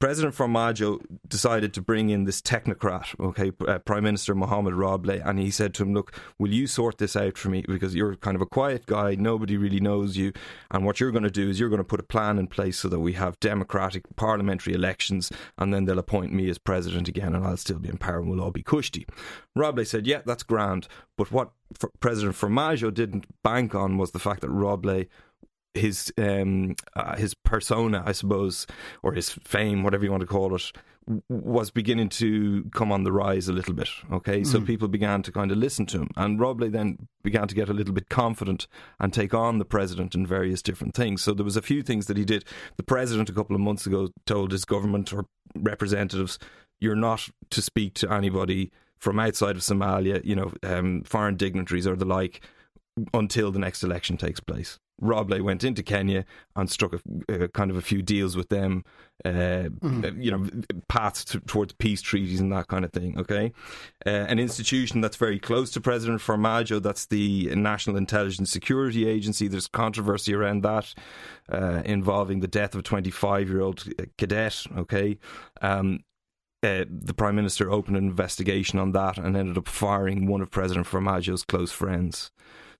President 0.00 0.34
Farmajo 0.34 1.00
decided 1.26 1.72
to 1.74 1.80
bring 1.80 2.10
in 2.10 2.24
this 2.24 2.42
technocrat, 2.42 3.18
okay, 3.18 3.52
uh, 3.66 3.78
Prime 3.78 4.04
Minister 4.04 4.34
Mohamed 4.34 4.74
Roble, 4.74 5.24
and 5.24 5.38
he 5.38 5.50
said 5.50 5.72
to 5.74 5.82
him, 5.82 5.94
"Look, 5.94 6.12
will 6.38 6.50
you 6.50 6.66
sort 6.66 6.98
this 6.98 7.16
out 7.16 7.38
for 7.38 7.48
me? 7.48 7.64
Because 7.66 7.94
you're 7.94 8.16
kind 8.16 8.34
of 8.34 8.42
a 8.42 8.46
quiet 8.46 8.84
guy, 8.84 9.14
nobody 9.14 9.56
really 9.56 9.80
knows 9.80 10.16
you, 10.16 10.32
and 10.70 10.84
what 10.84 11.00
you're 11.00 11.10
going 11.10 11.24
to 11.24 11.30
do 11.30 11.48
is 11.48 11.58
you're 11.58 11.70
going 11.70 11.78
to 11.78 11.84
put 11.84 12.00
a 12.00 12.04
plan 12.04 12.38
in 12.38 12.48
place 12.48 12.78
so 12.78 12.88
that 12.88 13.00
we 13.00 13.14
have 13.14 13.40
democratic 13.40 14.04
parliamentary 14.16 14.74
elections, 14.74 15.32
and 15.56 15.72
then 15.72 15.86
they'll 15.86 15.98
appoint 15.98 16.32
me 16.32 16.50
as 16.50 16.58
president 16.58 17.08
again, 17.08 17.34
and 17.34 17.46
I'll 17.46 17.56
still 17.56 17.78
be 17.78 17.88
in 17.88 17.96
power, 17.96 18.18
and 18.18 18.28
we'll 18.28 18.42
all 18.42 18.50
be 18.50 18.62
cushy." 18.62 19.06
Roble 19.56 19.86
said, 19.86 20.06
"Yeah, 20.06 20.20
that's 20.26 20.42
grand," 20.42 20.86
but 21.16 21.32
what 21.32 21.52
President 22.00 22.36
Farmajo 22.36 22.92
didn't 22.92 23.26
bank 23.42 23.74
on 23.74 23.96
was 23.96 24.10
the 24.10 24.18
fact 24.18 24.42
that 24.42 24.50
Roble 24.50 25.08
his 25.74 26.12
um, 26.16 26.76
uh, 26.94 27.16
his 27.16 27.34
persona, 27.34 28.02
I 28.06 28.12
suppose, 28.12 28.66
or 29.02 29.12
his 29.12 29.30
fame, 29.30 29.82
whatever 29.82 30.04
you 30.04 30.10
want 30.10 30.22
to 30.22 30.26
call 30.26 30.54
it, 30.54 30.72
was 31.28 31.70
beginning 31.70 32.08
to 32.08 32.64
come 32.72 32.90
on 32.90 33.04
the 33.04 33.12
rise 33.12 33.48
a 33.48 33.52
little 33.52 33.74
bit. 33.74 33.88
Okay, 34.10 34.40
mm. 34.40 34.46
so 34.46 34.60
people 34.60 34.88
began 34.88 35.22
to 35.22 35.32
kind 35.32 35.50
of 35.50 35.58
listen 35.58 35.84
to 35.86 35.98
him, 35.98 36.10
and 36.16 36.38
Roble 36.38 36.70
then 36.70 37.08
began 37.22 37.48
to 37.48 37.54
get 37.54 37.68
a 37.68 37.74
little 37.74 37.92
bit 37.92 38.08
confident 38.08 38.66
and 39.00 39.12
take 39.12 39.34
on 39.34 39.58
the 39.58 39.64
president 39.64 40.14
in 40.14 40.26
various 40.26 40.62
different 40.62 40.94
things. 40.94 41.22
So 41.22 41.34
there 41.34 41.44
was 41.44 41.56
a 41.56 41.62
few 41.62 41.82
things 41.82 42.06
that 42.06 42.16
he 42.16 42.24
did. 42.24 42.44
The 42.76 42.82
president 42.82 43.28
a 43.28 43.34
couple 43.34 43.56
of 43.56 43.60
months 43.60 43.86
ago 43.86 44.08
told 44.26 44.52
his 44.52 44.64
government 44.64 45.12
or 45.12 45.26
representatives, 45.56 46.38
"You're 46.80 46.96
not 46.96 47.28
to 47.50 47.60
speak 47.60 47.94
to 47.94 48.12
anybody." 48.12 48.70
From 48.96 49.20
outside 49.20 49.56
of 49.56 49.62
Somalia, 49.62 50.24
you 50.24 50.34
know, 50.34 50.52
um, 50.62 51.02
foreign 51.02 51.36
dignitaries 51.36 51.86
or 51.86 51.94
the 51.94 52.06
like, 52.06 52.40
until 53.12 53.50
the 53.50 53.58
next 53.58 53.82
election 53.82 54.16
takes 54.16 54.40
place. 54.40 54.78
Roble 55.02 55.40
went 55.42 55.64
into 55.64 55.82
Kenya 55.82 56.24
and 56.56 56.70
struck 56.70 56.94
a, 56.94 57.44
uh, 57.44 57.48
kind 57.48 57.70
of 57.70 57.76
a 57.76 57.82
few 57.82 58.02
deals 58.02 58.36
with 58.36 58.48
them, 58.48 58.84
uh, 59.24 59.68
mm. 59.82 60.22
you 60.22 60.30
know, 60.30 60.48
paths 60.88 61.24
to, 61.26 61.40
towards 61.40 61.72
peace 61.74 62.00
treaties 62.00 62.40
and 62.40 62.52
that 62.52 62.68
kind 62.68 62.84
of 62.84 62.92
thing. 62.92 63.18
Okay, 63.18 63.52
uh, 64.06 64.10
an 64.10 64.38
institution 64.38 65.00
that's 65.00 65.16
very 65.16 65.38
close 65.38 65.70
to 65.72 65.80
President 65.80 66.20
Farmajo, 66.20 66.82
that's 66.82 67.06
the 67.06 67.54
National 67.54 67.96
Intelligence 67.96 68.50
Security 68.50 69.08
Agency. 69.08 69.48
There's 69.48 69.68
controversy 69.68 70.34
around 70.34 70.62
that 70.62 70.94
uh, 71.50 71.82
involving 71.84 72.40
the 72.40 72.48
death 72.48 72.74
of 72.74 72.80
a 72.80 72.82
25 72.82 73.48
year 73.48 73.60
old 73.60 73.84
cadet. 74.16 74.64
Okay. 74.76 75.18
Um, 75.60 76.00
uh, 76.62 76.84
the 76.88 77.12
Prime 77.12 77.36
Minister 77.36 77.70
opened 77.70 77.98
an 77.98 78.08
investigation 78.08 78.78
on 78.78 78.92
that 78.92 79.18
and 79.18 79.36
ended 79.36 79.58
up 79.58 79.68
firing 79.68 80.26
one 80.26 80.40
of 80.40 80.50
President 80.50 80.86
Farmajo's 80.86 81.44
close 81.44 81.70
friends. 81.70 82.30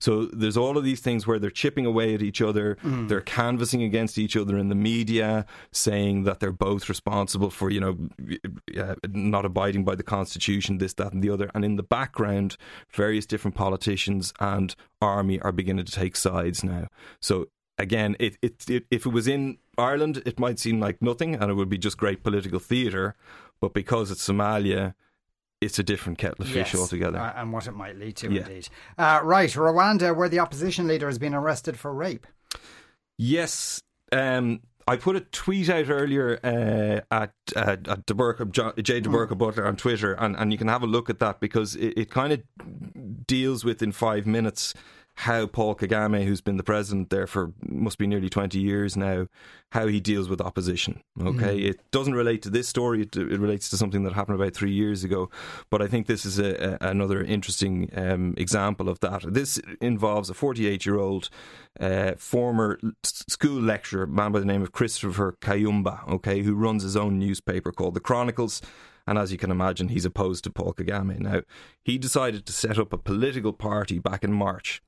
So 0.04 0.26
there's 0.26 0.58
all 0.58 0.76
of 0.76 0.84
these 0.84 1.00
things 1.00 1.26
where 1.26 1.38
they're 1.38 1.48
chipping 1.48 1.86
away 1.86 2.14
at 2.14 2.20
each 2.20 2.42
other, 2.42 2.76
mm. 2.84 3.08
they're 3.08 3.22
canvassing 3.22 3.82
against 3.82 4.18
each 4.18 4.36
other 4.36 4.58
in 4.58 4.68
the 4.68 4.74
media, 4.74 5.46
saying 5.72 6.24
that 6.24 6.40
they're 6.40 6.52
both 6.52 6.90
responsible 6.90 7.48
for, 7.48 7.70
you 7.70 7.80
know, 7.80 7.96
uh, 8.78 8.96
not 9.08 9.46
abiding 9.46 9.82
by 9.82 9.94
the 9.94 10.02
constitution, 10.02 10.76
this, 10.76 10.92
that, 10.92 11.14
and 11.14 11.22
the 11.22 11.30
other. 11.30 11.50
And 11.54 11.64
in 11.64 11.76
the 11.76 11.82
background, 11.82 12.58
various 12.90 13.24
different 13.24 13.54
politicians 13.54 14.34
and 14.40 14.76
army 15.00 15.40
are 15.40 15.52
beginning 15.52 15.86
to 15.86 15.92
take 15.92 16.16
sides 16.16 16.62
now. 16.62 16.88
So 17.20 17.46
again, 17.78 18.14
it, 18.20 18.36
it, 18.42 18.68
it, 18.68 18.84
if 18.90 19.06
it 19.06 19.10
was 19.10 19.26
in 19.26 19.56
Ireland, 19.78 20.22
it 20.26 20.38
might 20.38 20.58
seem 20.58 20.80
like 20.80 21.00
nothing 21.00 21.34
and 21.34 21.50
it 21.50 21.54
would 21.54 21.70
be 21.70 21.78
just 21.78 21.96
great 21.96 22.22
political 22.22 22.58
theatre. 22.58 23.14
But 23.58 23.72
because 23.72 24.10
it's 24.10 24.28
Somalia, 24.28 24.92
it's 25.64 25.78
a 25.78 25.82
different 25.82 26.18
kettle 26.18 26.44
of 26.44 26.48
fish 26.48 26.74
altogether. 26.74 27.18
Uh, 27.18 27.32
and 27.36 27.52
what 27.52 27.66
it 27.66 27.72
might 27.72 27.96
lead 27.98 28.16
to, 28.16 28.30
yeah. 28.30 28.42
indeed. 28.42 28.68
Uh, 28.98 29.20
right, 29.22 29.50
Rwanda, 29.50 30.14
where 30.14 30.28
the 30.28 30.38
opposition 30.38 30.86
leader 30.86 31.06
has 31.06 31.18
been 31.18 31.34
arrested 31.34 31.78
for 31.78 31.92
rape. 31.92 32.26
Yes. 33.18 33.80
Um, 34.12 34.60
I 34.86 34.96
put 34.96 35.16
a 35.16 35.20
tweet 35.20 35.70
out 35.70 35.88
earlier 35.88 36.38
uh, 36.44 37.00
at, 37.10 37.32
uh, 37.56 37.76
at 37.88 38.06
DeBurka, 38.06 38.82
J. 38.82 39.00
DeBurka 39.00 39.30
mm. 39.30 39.38
Butler 39.38 39.66
on 39.66 39.76
Twitter, 39.76 40.12
and, 40.12 40.36
and 40.36 40.52
you 40.52 40.58
can 40.58 40.68
have 40.68 40.82
a 40.82 40.86
look 40.86 41.08
at 41.08 41.20
that 41.20 41.40
because 41.40 41.74
it, 41.74 41.94
it 41.96 42.10
kind 42.10 42.32
of 42.32 43.26
deals 43.26 43.64
with 43.64 43.82
in 43.82 43.92
five 43.92 44.26
minutes 44.26 44.74
how 45.16 45.46
Paul 45.46 45.76
Kagame, 45.76 46.24
who's 46.24 46.40
been 46.40 46.56
the 46.56 46.64
president 46.64 47.10
there 47.10 47.26
for 47.26 47.52
must 47.64 47.98
be 47.98 48.06
nearly 48.06 48.28
20 48.28 48.58
years 48.58 48.96
now, 48.96 49.28
how 49.70 49.86
he 49.86 50.00
deals 50.00 50.28
with 50.28 50.40
opposition. 50.40 51.02
Okay, 51.20 51.60
mm. 51.60 51.70
it 51.70 51.90
doesn't 51.92 52.14
relate 52.14 52.42
to 52.42 52.50
this 52.50 52.68
story, 52.68 53.02
it, 53.02 53.14
it, 53.16 53.38
relates 53.38 53.68
to 53.70 53.76
something 53.76 54.02
that 54.02 54.12
happened 54.12 54.40
about 54.40 54.54
three 54.54 54.72
years 54.72 55.04
ago. 55.04 55.30
But 55.70 55.82
I 55.82 55.86
think 55.86 56.08
this 56.08 56.24
is 56.24 56.40
a, 56.40 56.78
a, 56.80 56.88
another 56.88 57.22
interesting 57.22 57.90
um, 57.96 58.34
example 58.36 58.88
of 58.88 58.98
that. 59.00 59.22
This 59.32 59.58
involves 59.80 60.30
a 60.30 60.34
48 60.34 60.84
year 60.84 60.98
old 60.98 61.30
uh, 61.78 62.14
former 62.16 62.80
school 63.04 63.60
lecturer, 63.60 64.06
man 64.06 64.32
by 64.32 64.40
the 64.40 64.44
name 64.44 64.62
of 64.62 64.72
Christopher 64.72 65.36
Kayumba, 65.40 66.08
okay, 66.08 66.42
who 66.42 66.56
runs 66.56 66.82
his 66.82 66.96
own 66.96 67.20
newspaper 67.20 67.70
called 67.70 67.94
The 67.94 68.00
Chronicles. 68.00 68.62
And 69.06 69.18
as 69.18 69.30
you 69.30 69.38
can 69.38 69.50
imagine, 69.50 69.88
he's 69.88 70.06
opposed 70.06 70.44
to 70.44 70.50
Paul 70.50 70.72
Kagame. 70.72 71.20
Now, 71.20 71.42
he 71.82 71.98
decided 71.98 72.46
to 72.46 72.52
set 72.52 72.78
up 72.78 72.92
a 72.92 72.98
political 72.98 73.52
party 73.52 73.98
back 73.98 74.24
in 74.24 74.32
March 74.32 74.82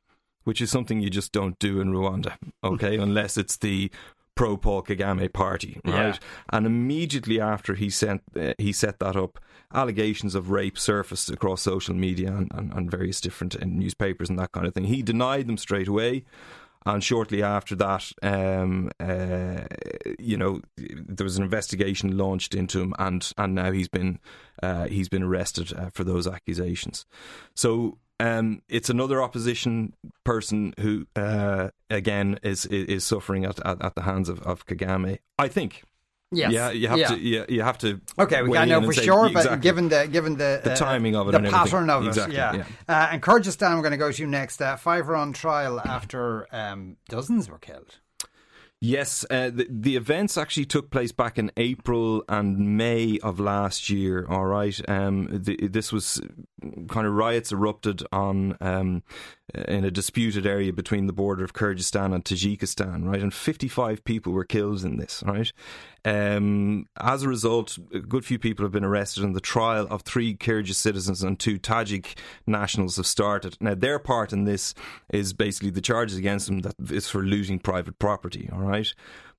which 0.46 0.60
is 0.60 0.70
something 0.70 1.00
you 1.00 1.10
just 1.10 1.32
don't 1.32 1.58
do 1.58 1.80
in 1.80 1.92
Rwanda, 1.92 2.36
okay, 2.62 2.96
unless 2.96 3.36
it's 3.36 3.56
the 3.56 3.90
pro 4.36 4.56
Paul 4.56 4.82
Kagame 4.82 5.32
party, 5.32 5.80
right? 5.84 6.14
Yeah. 6.14 6.18
And 6.50 6.66
immediately 6.66 7.40
after 7.40 7.74
he 7.74 7.90
sent 7.90 8.22
uh, 8.38 8.52
he 8.56 8.72
set 8.72 9.00
that 9.00 9.16
up, 9.16 9.40
allegations 9.74 10.36
of 10.36 10.50
rape 10.50 10.78
surfaced 10.78 11.30
across 11.30 11.62
social 11.62 11.96
media 11.96 12.28
and, 12.28 12.52
and, 12.54 12.72
and 12.72 12.88
various 12.88 13.20
different 13.20 13.56
uh, 13.56 13.64
newspapers 13.64 14.30
and 14.30 14.38
that 14.38 14.52
kind 14.52 14.66
of 14.66 14.74
thing. 14.74 14.84
He 14.84 15.02
denied 15.02 15.48
them 15.48 15.56
straight 15.56 15.88
away. 15.88 16.24
And 16.84 17.02
shortly 17.02 17.42
after 17.42 17.74
that, 17.74 18.12
um, 18.22 18.92
uh, 19.00 19.62
you 20.20 20.36
know, 20.36 20.60
there 20.76 21.24
was 21.24 21.36
an 21.36 21.42
investigation 21.42 22.16
launched 22.16 22.54
into 22.54 22.80
him, 22.80 22.94
and 23.00 23.28
and 23.36 23.56
now 23.56 23.72
he's 23.72 23.88
been 23.88 24.20
uh, 24.62 24.84
he's 24.84 25.08
been 25.08 25.24
arrested 25.24 25.72
uh, 25.76 25.90
for 25.92 26.04
those 26.04 26.28
accusations. 26.28 27.04
So 27.56 27.98
um, 28.20 28.62
it's 28.68 28.90
another 28.90 29.22
opposition 29.22 29.92
person 30.24 30.74
who, 30.80 31.06
uh, 31.16 31.68
again, 31.90 32.38
is, 32.42 32.66
is 32.66 33.04
suffering 33.04 33.44
at, 33.44 33.64
at, 33.66 33.82
at 33.82 33.94
the 33.94 34.02
hands 34.02 34.28
of, 34.28 34.40
of 34.42 34.66
Kagame. 34.66 35.18
I 35.38 35.48
think. 35.48 35.82
Yes. 36.32 36.50
Yeah, 36.52 36.70
you 36.70 36.88
have 36.88 36.98
yeah. 36.98 37.08
to. 37.08 37.18
Yeah, 37.18 37.44
you 37.48 37.62
have 37.62 37.78
to. 37.78 38.00
Okay, 38.18 38.42
we 38.42 38.52
got 38.52 38.66
know 38.66 38.82
for 38.82 38.92
say, 38.92 39.04
sure, 39.04 39.30
but 39.30 39.60
given 39.60 39.88
the 39.88 40.08
given 40.08 40.36
the 40.36 40.60
the 40.62 40.72
uh, 40.72 40.76
timing 40.76 41.14
of 41.14 41.28
it, 41.28 41.32
the 41.32 41.50
pattern 41.50 41.88
of 41.88 42.04
exactly, 42.04 42.34
it, 42.34 42.38
yeah. 42.38 42.56
yeah. 42.56 42.64
Uh, 42.88 43.08
and 43.12 43.22
Kyrgyzstan, 43.22 43.76
we're 43.76 43.82
going 43.82 43.92
to 43.92 43.96
go 43.96 44.10
to 44.10 44.26
next. 44.26 44.60
Uh, 44.60 44.76
five 44.76 45.08
are 45.08 45.14
on 45.14 45.32
trial 45.32 45.78
after 45.78 46.52
um, 46.52 46.96
dozens 47.08 47.48
were 47.48 47.58
killed. 47.58 48.00
Yes, 48.80 49.24
uh, 49.30 49.50
the, 49.50 49.66
the 49.70 49.96
events 49.96 50.36
actually 50.36 50.66
took 50.66 50.90
place 50.90 51.12
back 51.12 51.38
in 51.38 51.50
April 51.56 52.24
and 52.28 52.76
May 52.76 53.18
of 53.22 53.38
last 53.38 53.88
year. 53.88 54.26
All 54.28 54.46
right, 54.46 54.78
um, 54.90 55.28
the, 55.30 55.68
this 55.68 55.92
was 55.92 56.20
kind 56.88 57.06
of 57.06 57.12
riots 57.12 57.52
erupted 57.52 58.02
on 58.12 58.56
um, 58.60 59.02
in 59.68 59.84
a 59.84 59.90
disputed 59.90 60.46
area 60.46 60.72
between 60.72 61.06
the 61.06 61.12
border 61.12 61.44
of 61.44 61.52
Kyrgyzstan 61.52 62.14
and 62.14 62.24
Tajikistan, 62.24 63.04
right? 63.04 63.20
And 63.20 63.32
55 63.32 64.04
people 64.04 64.32
were 64.32 64.44
killed 64.44 64.84
in 64.84 64.96
this, 64.96 65.22
right? 65.26 65.52
Um, 66.04 66.86
as 66.98 67.22
a 67.22 67.28
result, 67.28 67.78
a 67.92 68.00
good 68.00 68.24
few 68.24 68.38
people 68.38 68.64
have 68.64 68.72
been 68.72 68.84
arrested, 68.84 69.22
and 69.22 69.36
the 69.36 69.40
trial 69.40 69.86
of 69.90 70.02
three 70.02 70.34
Kyrgyz 70.34 70.74
citizens 70.74 71.22
and 71.22 71.38
two 71.38 71.58
Tajik 71.58 72.16
nationals 72.46 72.96
have 72.96 73.06
started. 73.06 73.56
Now, 73.60 73.74
their 73.74 73.98
part 73.98 74.32
in 74.32 74.44
this 74.44 74.74
is 75.12 75.32
basically 75.32 75.70
the 75.70 75.80
charges 75.80 76.16
against 76.16 76.46
them 76.46 76.60
that 76.60 76.74
is 76.90 77.08
for 77.08 77.22
looting 77.22 77.58
private 77.58 77.98
property, 77.98 78.48
all 78.52 78.60
right? 78.60 78.92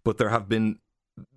But 0.04 0.18
there 0.18 0.30
have 0.30 0.48
been 0.48 0.80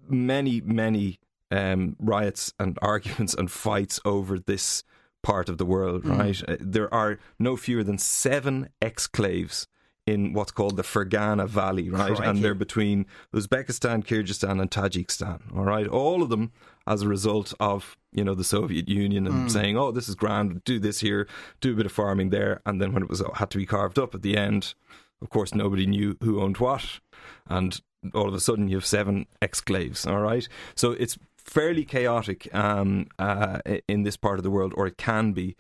many, 0.09 0.61
many 0.61 1.21
um, 1.51 1.97
riots 1.99 2.53
and 2.59 2.79
arguments 2.83 3.35
and 3.35 3.51
fights 3.51 4.01
over 4.05 4.39
this 4.39 4.85
part 5.23 5.49
of 5.49 5.59
the 5.59 5.67
world, 5.67 6.05
mm. 6.05 6.19
right? 6.19 6.43
Uh, 6.49 6.57
there 6.61 6.93
are 6.93 7.19
no 7.39 7.57
fewer 7.57 7.85
than 7.85 7.99
seven 7.99 8.69
exclaves 8.81 9.67
in 10.07 10.33
what's 10.33 10.51
called 10.51 10.77
the 10.77 10.83
Fergana 10.83 11.47
Valley, 11.49 11.91
right? 11.91 12.15
Crikey. 12.15 12.25
And 12.25 12.43
they're 12.43 12.55
between 12.55 13.07
Uzbekistan, 13.35 14.05
Kyrgyzstan, 14.05 14.61
and 14.61 14.71
Tajikistan, 14.71 15.41
all 15.55 15.65
right? 15.65 15.87
All 15.87 16.23
of 16.23 16.31
them 16.31 16.53
as 16.87 17.03
a 17.03 17.09
result 17.09 17.55
of, 17.61 17.97
you 18.13 18.25
know, 18.25 18.35
the 18.35 18.45
Soviet 18.45 18.89
Union 18.89 19.27
and 19.27 19.49
mm. 19.49 19.51
saying, 19.51 19.77
oh, 19.77 19.93
this 19.93 20.09
is 20.09 20.15
grand, 20.15 20.65
do 20.65 20.79
this 20.79 21.01
here, 21.01 21.29
do 21.61 21.73
a 21.73 21.77
bit 21.77 21.87
of 21.87 21.93
farming 21.93 22.31
there. 22.31 22.61
And 22.67 22.81
then 22.81 22.93
when 22.93 23.03
it 23.03 23.09
was 23.09 23.23
had 23.35 23.51
to 23.51 23.59
be 23.59 23.67
carved 23.67 23.99
up 23.99 24.15
at 24.15 24.23
the 24.23 24.37
end, 24.37 24.75
of 25.23 25.29
course, 25.29 25.55
nobody 25.55 25.87
knew 25.87 26.17
who 26.23 26.41
owned 26.41 26.57
what. 26.59 27.01
And 27.47 27.81
all 28.15 28.29
of 28.29 28.35
a 28.35 28.41
sudden 28.41 28.69
you 28.69 28.77
have 28.77 28.87
seven 28.87 29.27
exclaves, 29.43 30.11
all 30.11 30.21
right? 30.21 30.49
So 30.75 30.93
it's 30.93 31.19
fairly 31.45 31.85
chaotic 31.85 32.53
um, 32.55 33.09
uh, 33.19 33.61
in 33.89 34.03
this 34.03 34.17
part 34.17 34.39
of 34.39 34.43
the 34.43 34.51
world, 34.51 34.73
or 34.77 34.87
it 34.87 34.97
can 34.97 35.33
be. 35.33 35.57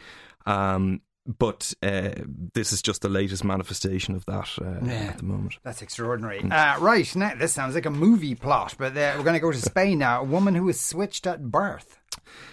Um, 0.46 1.02
but 1.26 1.74
uh, 1.82 2.10
this 2.54 2.72
is 2.72 2.82
just 2.82 3.02
the 3.02 3.08
latest 3.08 3.44
manifestation 3.44 4.14
of 4.14 4.24
that 4.26 4.48
uh, 4.60 4.84
yeah, 4.84 5.10
at 5.10 5.18
the 5.18 5.24
moment. 5.24 5.58
That's 5.62 5.82
extraordinary. 5.82 6.40
Mm. 6.40 6.52
Uh, 6.52 6.80
right, 6.80 7.14
now 7.14 7.34
this 7.34 7.52
sounds 7.52 7.74
like 7.74 7.86
a 7.86 7.90
movie 7.90 8.34
plot, 8.34 8.74
but 8.78 8.96
uh, 8.96 9.14
we're 9.16 9.24
going 9.24 9.34
to 9.34 9.40
go 9.40 9.52
to 9.52 9.58
Spain 9.60 9.98
now. 9.98 10.20
A 10.20 10.24
woman 10.24 10.54
who 10.54 10.64
was 10.64 10.80
switched 10.80 11.26
at 11.26 11.42
birth. 11.50 11.99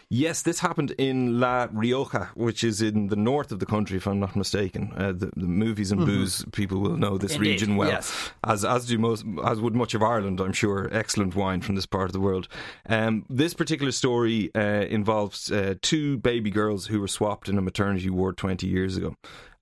Yes, 0.10 0.42
this 0.42 0.60
happened 0.60 0.92
in 0.98 1.40
La 1.40 1.68
Rioja, 1.72 2.30
which 2.36 2.64
is 2.64 2.82
in 2.82 3.08
the 3.08 3.16
north 3.16 3.52
of 3.52 3.60
the 3.60 3.66
country, 3.66 3.98
if 3.98 4.08
I'm 4.08 4.20
not 4.20 4.36
mistaken. 4.36 4.94
Uh, 4.96 5.12
the, 5.12 5.32
the, 5.36 5.48
movies 5.48 5.92
and 5.92 6.02
mm-hmm. 6.02 6.10
booze 6.10 6.46
people 6.54 6.80
will 6.80 6.98
know 6.98 7.18
this 7.18 7.36
Indeed, 7.36 7.50
region 7.50 7.76
well, 7.76 7.90
yes. 7.90 8.32
as 8.44 8.64
as 8.64 8.86
do 8.86 8.98
most, 8.98 9.26
as 9.44 9.60
would 9.60 9.76
much 9.76 9.94
of 9.94 10.02
Ireland, 10.02 10.40
I'm 10.40 10.54
sure. 10.54 10.90
Excellent 10.92 11.36
wine 11.36 11.62
from 11.62 11.76
this 11.76 11.86
part 11.86 12.06
of 12.06 12.14
the 12.14 12.20
world. 12.20 12.48
Um, 12.88 13.26
this 13.30 13.54
particular 13.54 13.92
story 13.92 14.52
uh, 14.56 14.86
involves 14.86 15.52
uh, 15.52 15.76
two 15.82 16.18
baby 16.18 16.52
girls 16.52 16.88
who 16.88 17.00
were 17.02 17.08
swapped 17.08 17.50
in 17.50 17.58
a 17.58 17.62
maternity 17.62 18.10
ward 18.10 18.38
20 18.38 18.68
years 18.68 18.98
ago. 18.98 19.16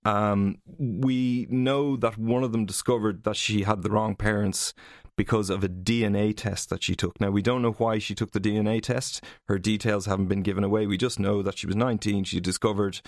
Um, 0.06 0.60
we 0.78 1.48
know 1.50 1.96
that 1.96 2.18
one 2.18 2.44
of 2.44 2.52
them 2.52 2.66
discovered 2.66 3.24
that 3.24 3.36
she 3.36 3.64
had 3.64 3.82
the 3.82 3.90
wrong 3.90 4.16
parents 4.16 4.76
because 5.18 5.50
of 5.50 5.64
a 5.64 5.70
DNA 5.70 6.36
test 6.36 6.70
that 6.70 6.84
she 6.84 6.96
took. 6.96 7.20
Now, 7.22 7.30
we 7.30 7.42
don't 7.42 7.62
know 7.62 7.72
why 7.74 8.00
she 8.00 8.16
took 8.16 8.32
the 8.32 8.40
DNA 8.40 8.82
test. 8.82 9.24
Her 9.48 9.58
details 9.58 10.06
haven't 10.06 10.28
been 10.28 10.42
given 10.42 10.64
away. 10.64 10.86
We 10.88 10.98
just 10.98 11.20
know 11.20 11.42
that 11.42 11.58
she 11.58 11.68
was 11.68 11.76
19. 11.76 12.26
She 12.26 12.40
discovered 12.40 13.02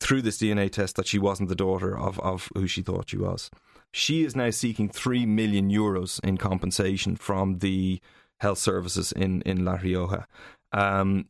through 0.00 0.22
this 0.22 0.38
DNA 0.38 0.70
test 0.70 0.96
that 0.96 1.06
she 1.06 1.18
wasn't 1.18 1.48
the 1.48 1.54
daughter 1.54 1.96
of, 1.96 2.18
of 2.20 2.50
who 2.54 2.66
she 2.66 2.82
thought 2.82 3.10
she 3.10 3.18
was. 3.18 3.50
She 3.92 4.24
is 4.24 4.36
now 4.36 4.50
seeking 4.50 4.88
3 4.88 5.26
million 5.26 5.70
euros 5.70 6.22
in 6.22 6.36
compensation 6.36 7.16
from 7.16 7.58
the 7.58 8.00
health 8.38 8.58
services 8.58 9.12
in, 9.12 9.42
in 9.42 9.64
La 9.64 9.74
Rioja. 9.74 10.26
Um, 10.72 11.26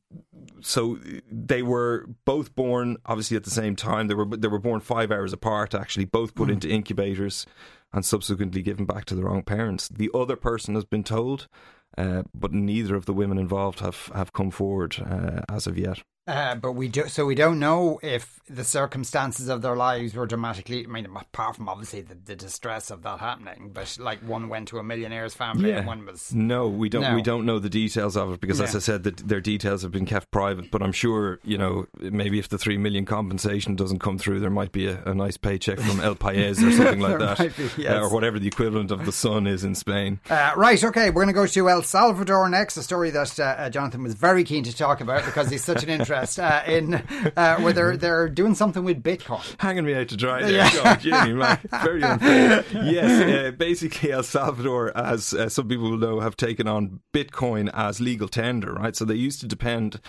so 0.61 0.99
they 1.31 1.63
were 1.63 2.07
both 2.25 2.55
born 2.57 2.97
obviously 3.07 3.37
at 3.37 3.45
the 3.45 3.51
same 3.51 3.77
time. 3.77 4.09
They 4.09 4.15
were 4.15 4.27
they 4.27 4.49
were 4.49 4.59
born 4.59 4.81
five 4.81 5.13
hours 5.13 5.33
apart. 5.33 5.75
Actually, 5.75 6.07
both 6.07 6.35
put 6.35 6.49
mm. 6.49 6.55
into 6.55 6.69
incubators 6.69 7.47
and 7.93 8.05
subsequently 8.05 8.63
given 8.63 8.85
back 8.85 9.05
to 9.07 9.15
the 9.15 9.25
wrong 9.25 9.43
parents. 9.43 9.89
The 9.89 10.11
other 10.15 10.37
person 10.37 10.75
has 10.75 10.85
been 10.85 11.05
told, 11.05 11.49
uh, 11.97 12.25
but 12.35 12.53
neither 12.53 12.95
of 12.95 13.07
the 13.07 13.15
women 13.15 13.39
involved 13.39 13.81
have, 13.81 14.11
have 14.15 14.33
come 14.33 14.51
forward 14.51 14.97
uh, 14.99 15.43
as 15.49 15.67
of 15.67 15.79
yet. 15.79 16.03
Uh, 16.29 16.55
but 16.55 16.73
we 16.73 16.89
do, 16.89 17.09
so 17.09 17.25
we 17.25 17.35
don't 17.35 17.59
know 17.59 17.99
if 18.03 18.39
the 18.51 18.65
circumstances 18.65 19.49
of 19.49 19.63
their 19.63 19.75
lives 19.75 20.15
were 20.15 20.27
dramatically. 20.27 20.85
I 20.85 20.89
mean, 20.89 21.07
apart 21.07 21.57
from 21.57 21.71
obviously 21.71 22.03
the, 22.03 22.15
the 22.15 22.37
distress 22.37 22.91
of 22.91 23.03
that 23.03 23.19
happening, 23.21 23.71
but 23.73 23.97
like 23.99 24.21
one 24.21 24.51
went 24.51 24.69
to 24.69 24.79
a 24.79 24.83
millionaire's 24.83 25.33
family 25.33 25.71
yeah. 25.71 25.79
and 25.79 25.87
one 25.87 26.05
was. 26.05 26.35
No, 26.35 26.69
we 26.69 26.91
don't. 26.91 27.03
No. 27.03 27.15
We 27.15 27.23
don't 27.23 27.47
know 27.47 27.59
the 27.59 27.71
details 27.71 28.15
of 28.15 28.31
it 28.33 28.41
because, 28.41 28.59
yeah. 28.59 28.67
as 28.67 28.77
I 28.77 28.79
said, 28.81 29.05
that 29.05 29.17
their 29.27 29.41
details 29.41 29.81
have 29.83 29.91
been 29.91 30.05
kept 30.05 30.31
private. 30.31 30.71
But 30.71 30.83
I'm 30.83 30.93
sure 30.93 31.41
you 31.45 31.57
know 31.57 31.87
maybe 31.99 32.39
if 32.39 32.51
the 32.51 32.59
three 32.59 32.77
million 32.77 33.07
compensation 33.07 33.75
doesn't 33.75 34.01
come 34.01 34.19
through, 34.19 34.41
there 34.41 34.51
might 34.51 34.73
be 34.73 34.87
a, 34.87 35.03
a 35.05 35.15
nice 35.15 35.39
paycheck 35.39 35.81
from 35.81 36.01
El 36.01 36.15
País 36.15 36.63
or 36.63 36.73
something 36.73 37.01
like 37.01 37.19
that, 37.39 37.57
be, 37.57 37.83
yes. 37.83 37.93
uh, 37.93 38.01
or 38.01 38.13
whatever 38.13 38.39
the 38.39 38.49
equivalent 38.49 38.91
of 38.91 39.07
the 39.07 39.13
Sun 39.13 39.47
is 39.47 39.65
in 39.65 39.75
Spain. 39.75 40.21
Uh, 40.29 40.53
right. 40.57 40.83
Okay, 40.85 41.09
we're 41.09 41.25
going 41.25 41.29
to 41.29 41.33
go 41.33 41.47
to 41.47 41.71
El 41.71 41.83
Salvador 41.83 42.51
next. 42.51 42.77
A 42.77 42.83
story 42.83 43.09
that 43.11 43.41
uh, 43.41 43.43
uh, 43.43 43.71
Jonathan 43.71 44.03
was 44.03 44.13
very 44.13 44.45
keen 44.45 44.65
to 44.65 44.77
talk 44.77 45.01
about 45.01 45.25
because 45.25 45.49
he's 45.51 45.65
such 45.65 45.83
an 45.83 45.89
interest 45.89 46.18
interest 46.19 46.39
uh, 46.39 46.63
in 46.67 46.95
uh, 47.37 47.61
where 47.61 47.73
they're 47.73 47.97
they're 47.97 48.29
doing 48.29 48.55
something 48.55 48.85
with 48.85 49.03
Bitcoin. 49.03 49.43
Hanging 49.59 49.85
me 49.85 49.95
out 49.95 50.09
to 50.09 50.17
dry 50.17 50.43
there. 50.43 50.53
Yeah. 50.53 50.71
God, 50.73 51.01
Jimmy. 51.01 51.33
Very 51.83 52.03
unfair. 52.03 52.65
Yes, 52.73 53.47
uh, 53.47 53.51
basically 53.53 54.13
El 54.13 54.23
Salvador, 54.23 54.97
as 54.97 55.35
uh, 55.35 55.49
some 55.49 55.69
people 55.69 55.91
will 55.91 55.99
know, 55.99 56.21
have 56.21 56.37
taken 56.37 56.67
on 56.69 57.01
Bitcoin 57.13 57.71
as 57.75 58.01
legal 58.01 58.29
tender, 58.29 58.75
right? 58.75 58.95
So 58.95 59.05
they 59.05 59.15
used 59.15 59.41
to 59.41 59.47
depend 59.47 60.01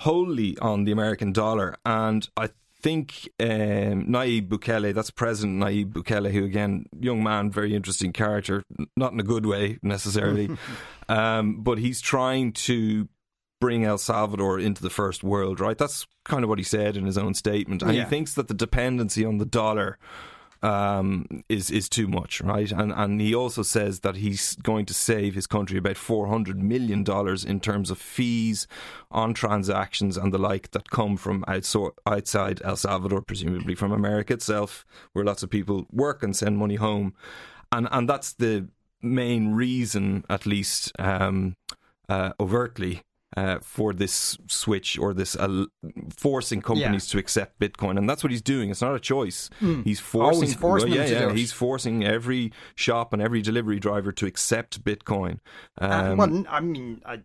wholly 0.00 0.58
on 0.58 0.84
the 0.84 0.92
American 0.92 1.32
dollar, 1.32 1.76
and 1.84 2.28
I 2.36 2.50
think 2.84 3.30
um, 3.40 4.06
Nayib 4.06 4.48
Bukele, 4.48 4.92
that's 4.92 5.10
President 5.10 5.62
Nayib 5.62 5.92
Bukele, 5.92 6.30
who 6.30 6.44
again, 6.44 6.84
young 7.00 7.22
man, 7.22 7.50
very 7.50 7.74
interesting 7.74 8.12
character, 8.12 8.62
not 8.94 9.12
in 9.14 9.20
a 9.20 9.22
good 9.22 9.46
way 9.46 9.78
necessarily, 9.82 10.50
um, 11.08 11.62
but 11.62 11.78
he's 11.78 12.02
trying 12.02 12.52
to 12.52 13.08
bring 13.64 13.84
El 13.86 13.96
Salvador 13.96 14.60
into 14.60 14.82
the 14.82 14.90
first 14.90 15.24
world, 15.24 15.58
right? 15.58 15.78
That's 15.78 16.06
kind 16.26 16.44
of 16.44 16.50
what 16.50 16.58
he 16.58 16.64
said 16.64 16.98
in 16.98 17.06
his 17.06 17.16
own 17.16 17.32
statement. 17.32 17.80
And 17.82 17.94
yeah. 17.94 18.04
he 18.04 18.10
thinks 18.10 18.34
that 18.34 18.48
the 18.48 18.52
dependency 18.52 19.24
on 19.24 19.38
the 19.38 19.46
dollar 19.46 19.98
um, 20.62 21.44
is 21.48 21.70
is 21.70 21.88
too 21.88 22.06
much, 22.06 22.42
right? 22.42 22.70
And 22.70 22.92
and 22.92 23.20
he 23.22 23.34
also 23.34 23.62
says 23.62 24.00
that 24.00 24.16
he's 24.16 24.56
going 24.56 24.84
to 24.86 24.94
save 24.94 25.34
his 25.34 25.46
country 25.46 25.78
about 25.78 25.96
four 25.96 26.26
hundred 26.26 26.62
million 26.62 27.04
dollars 27.04 27.42
in 27.42 27.58
terms 27.58 27.90
of 27.90 27.98
fees 27.98 28.66
on 29.10 29.32
transactions 29.32 30.18
and 30.18 30.30
the 30.32 30.38
like 30.38 30.70
that 30.72 30.90
come 30.90 31.16
from 31.16 31.42
outside 31.46 32.60
El 32.62 32.76
Salvador, 32.76 33.22
presumably 33.22 33.74
from 33.74 33.92
America 33.92 34.34
itself, 34.34 34.84
where 35.14 35.24
lots 35.24 35.42
of 35.42 35.48
people 35.48 35.86
work 35.90 36.22
and 36.22 36.36
send 36.36 36.58
money 36.58 36.76
home, 36.76 37.14
and 37.72 37.88
and 37.90 38.08
that's 38.08 38.34
the 38.34 38.68
main 39.00 39.54
reason, 39.54 40.24
at 40.28 40.44
least 40.44 40.92
um, 40.98 41.56
uh, 42.08 42.32
overtly, 42.38 43.02
uh, 43.36 43.58
for 43.60 43.92
this 43.92 44.38
switch 44.46 44.98
or 44.98 45.12
this 45.12 45.36
uh, 45.36 45.64
forcing 46.16 46.62
companies 46.62 47.08
yeah. 47.08 47.12
to 47.12 47.18
accept 47.18 47.58
Bitcoin, 47.58 47.98
and 47.98 48.08
that's 48.08 48.22
what 48.22 48.30
he's 48.30 48.42
doing. 48.42 48.70
It's 48.70 48.82
not 48.82 48.94
a 48.94 49.00
choice. 49.00 49.50
Mm. 49.60 49.84
He's 49.84 50.00
forcing. 50.00 50.38
Oh, 50.38 50.46
he's 50.46 50.54
forcing 50.54 50.90
well, 50.90 50.98
yeah, 50.98 51.26
yeah. 51.26 51.32
He's 51.32 51.52
forcing 51.52 52.04
every 52.04 52.52
shop 52.74 53.12
and 53.12 53.20
every 53.20 53.42
delivery 53.42 53.78
driver 53.78 54.12
to 54.12 54.26
accept 54.26 54.84
Bitcoin. 54.84 55.40
Uh, 55.80 55.84
um, 55.84 56.18
well, 56.18 56.44
I 56.48 56.60
mean, 56.60 57.02
I, 57.04 57.20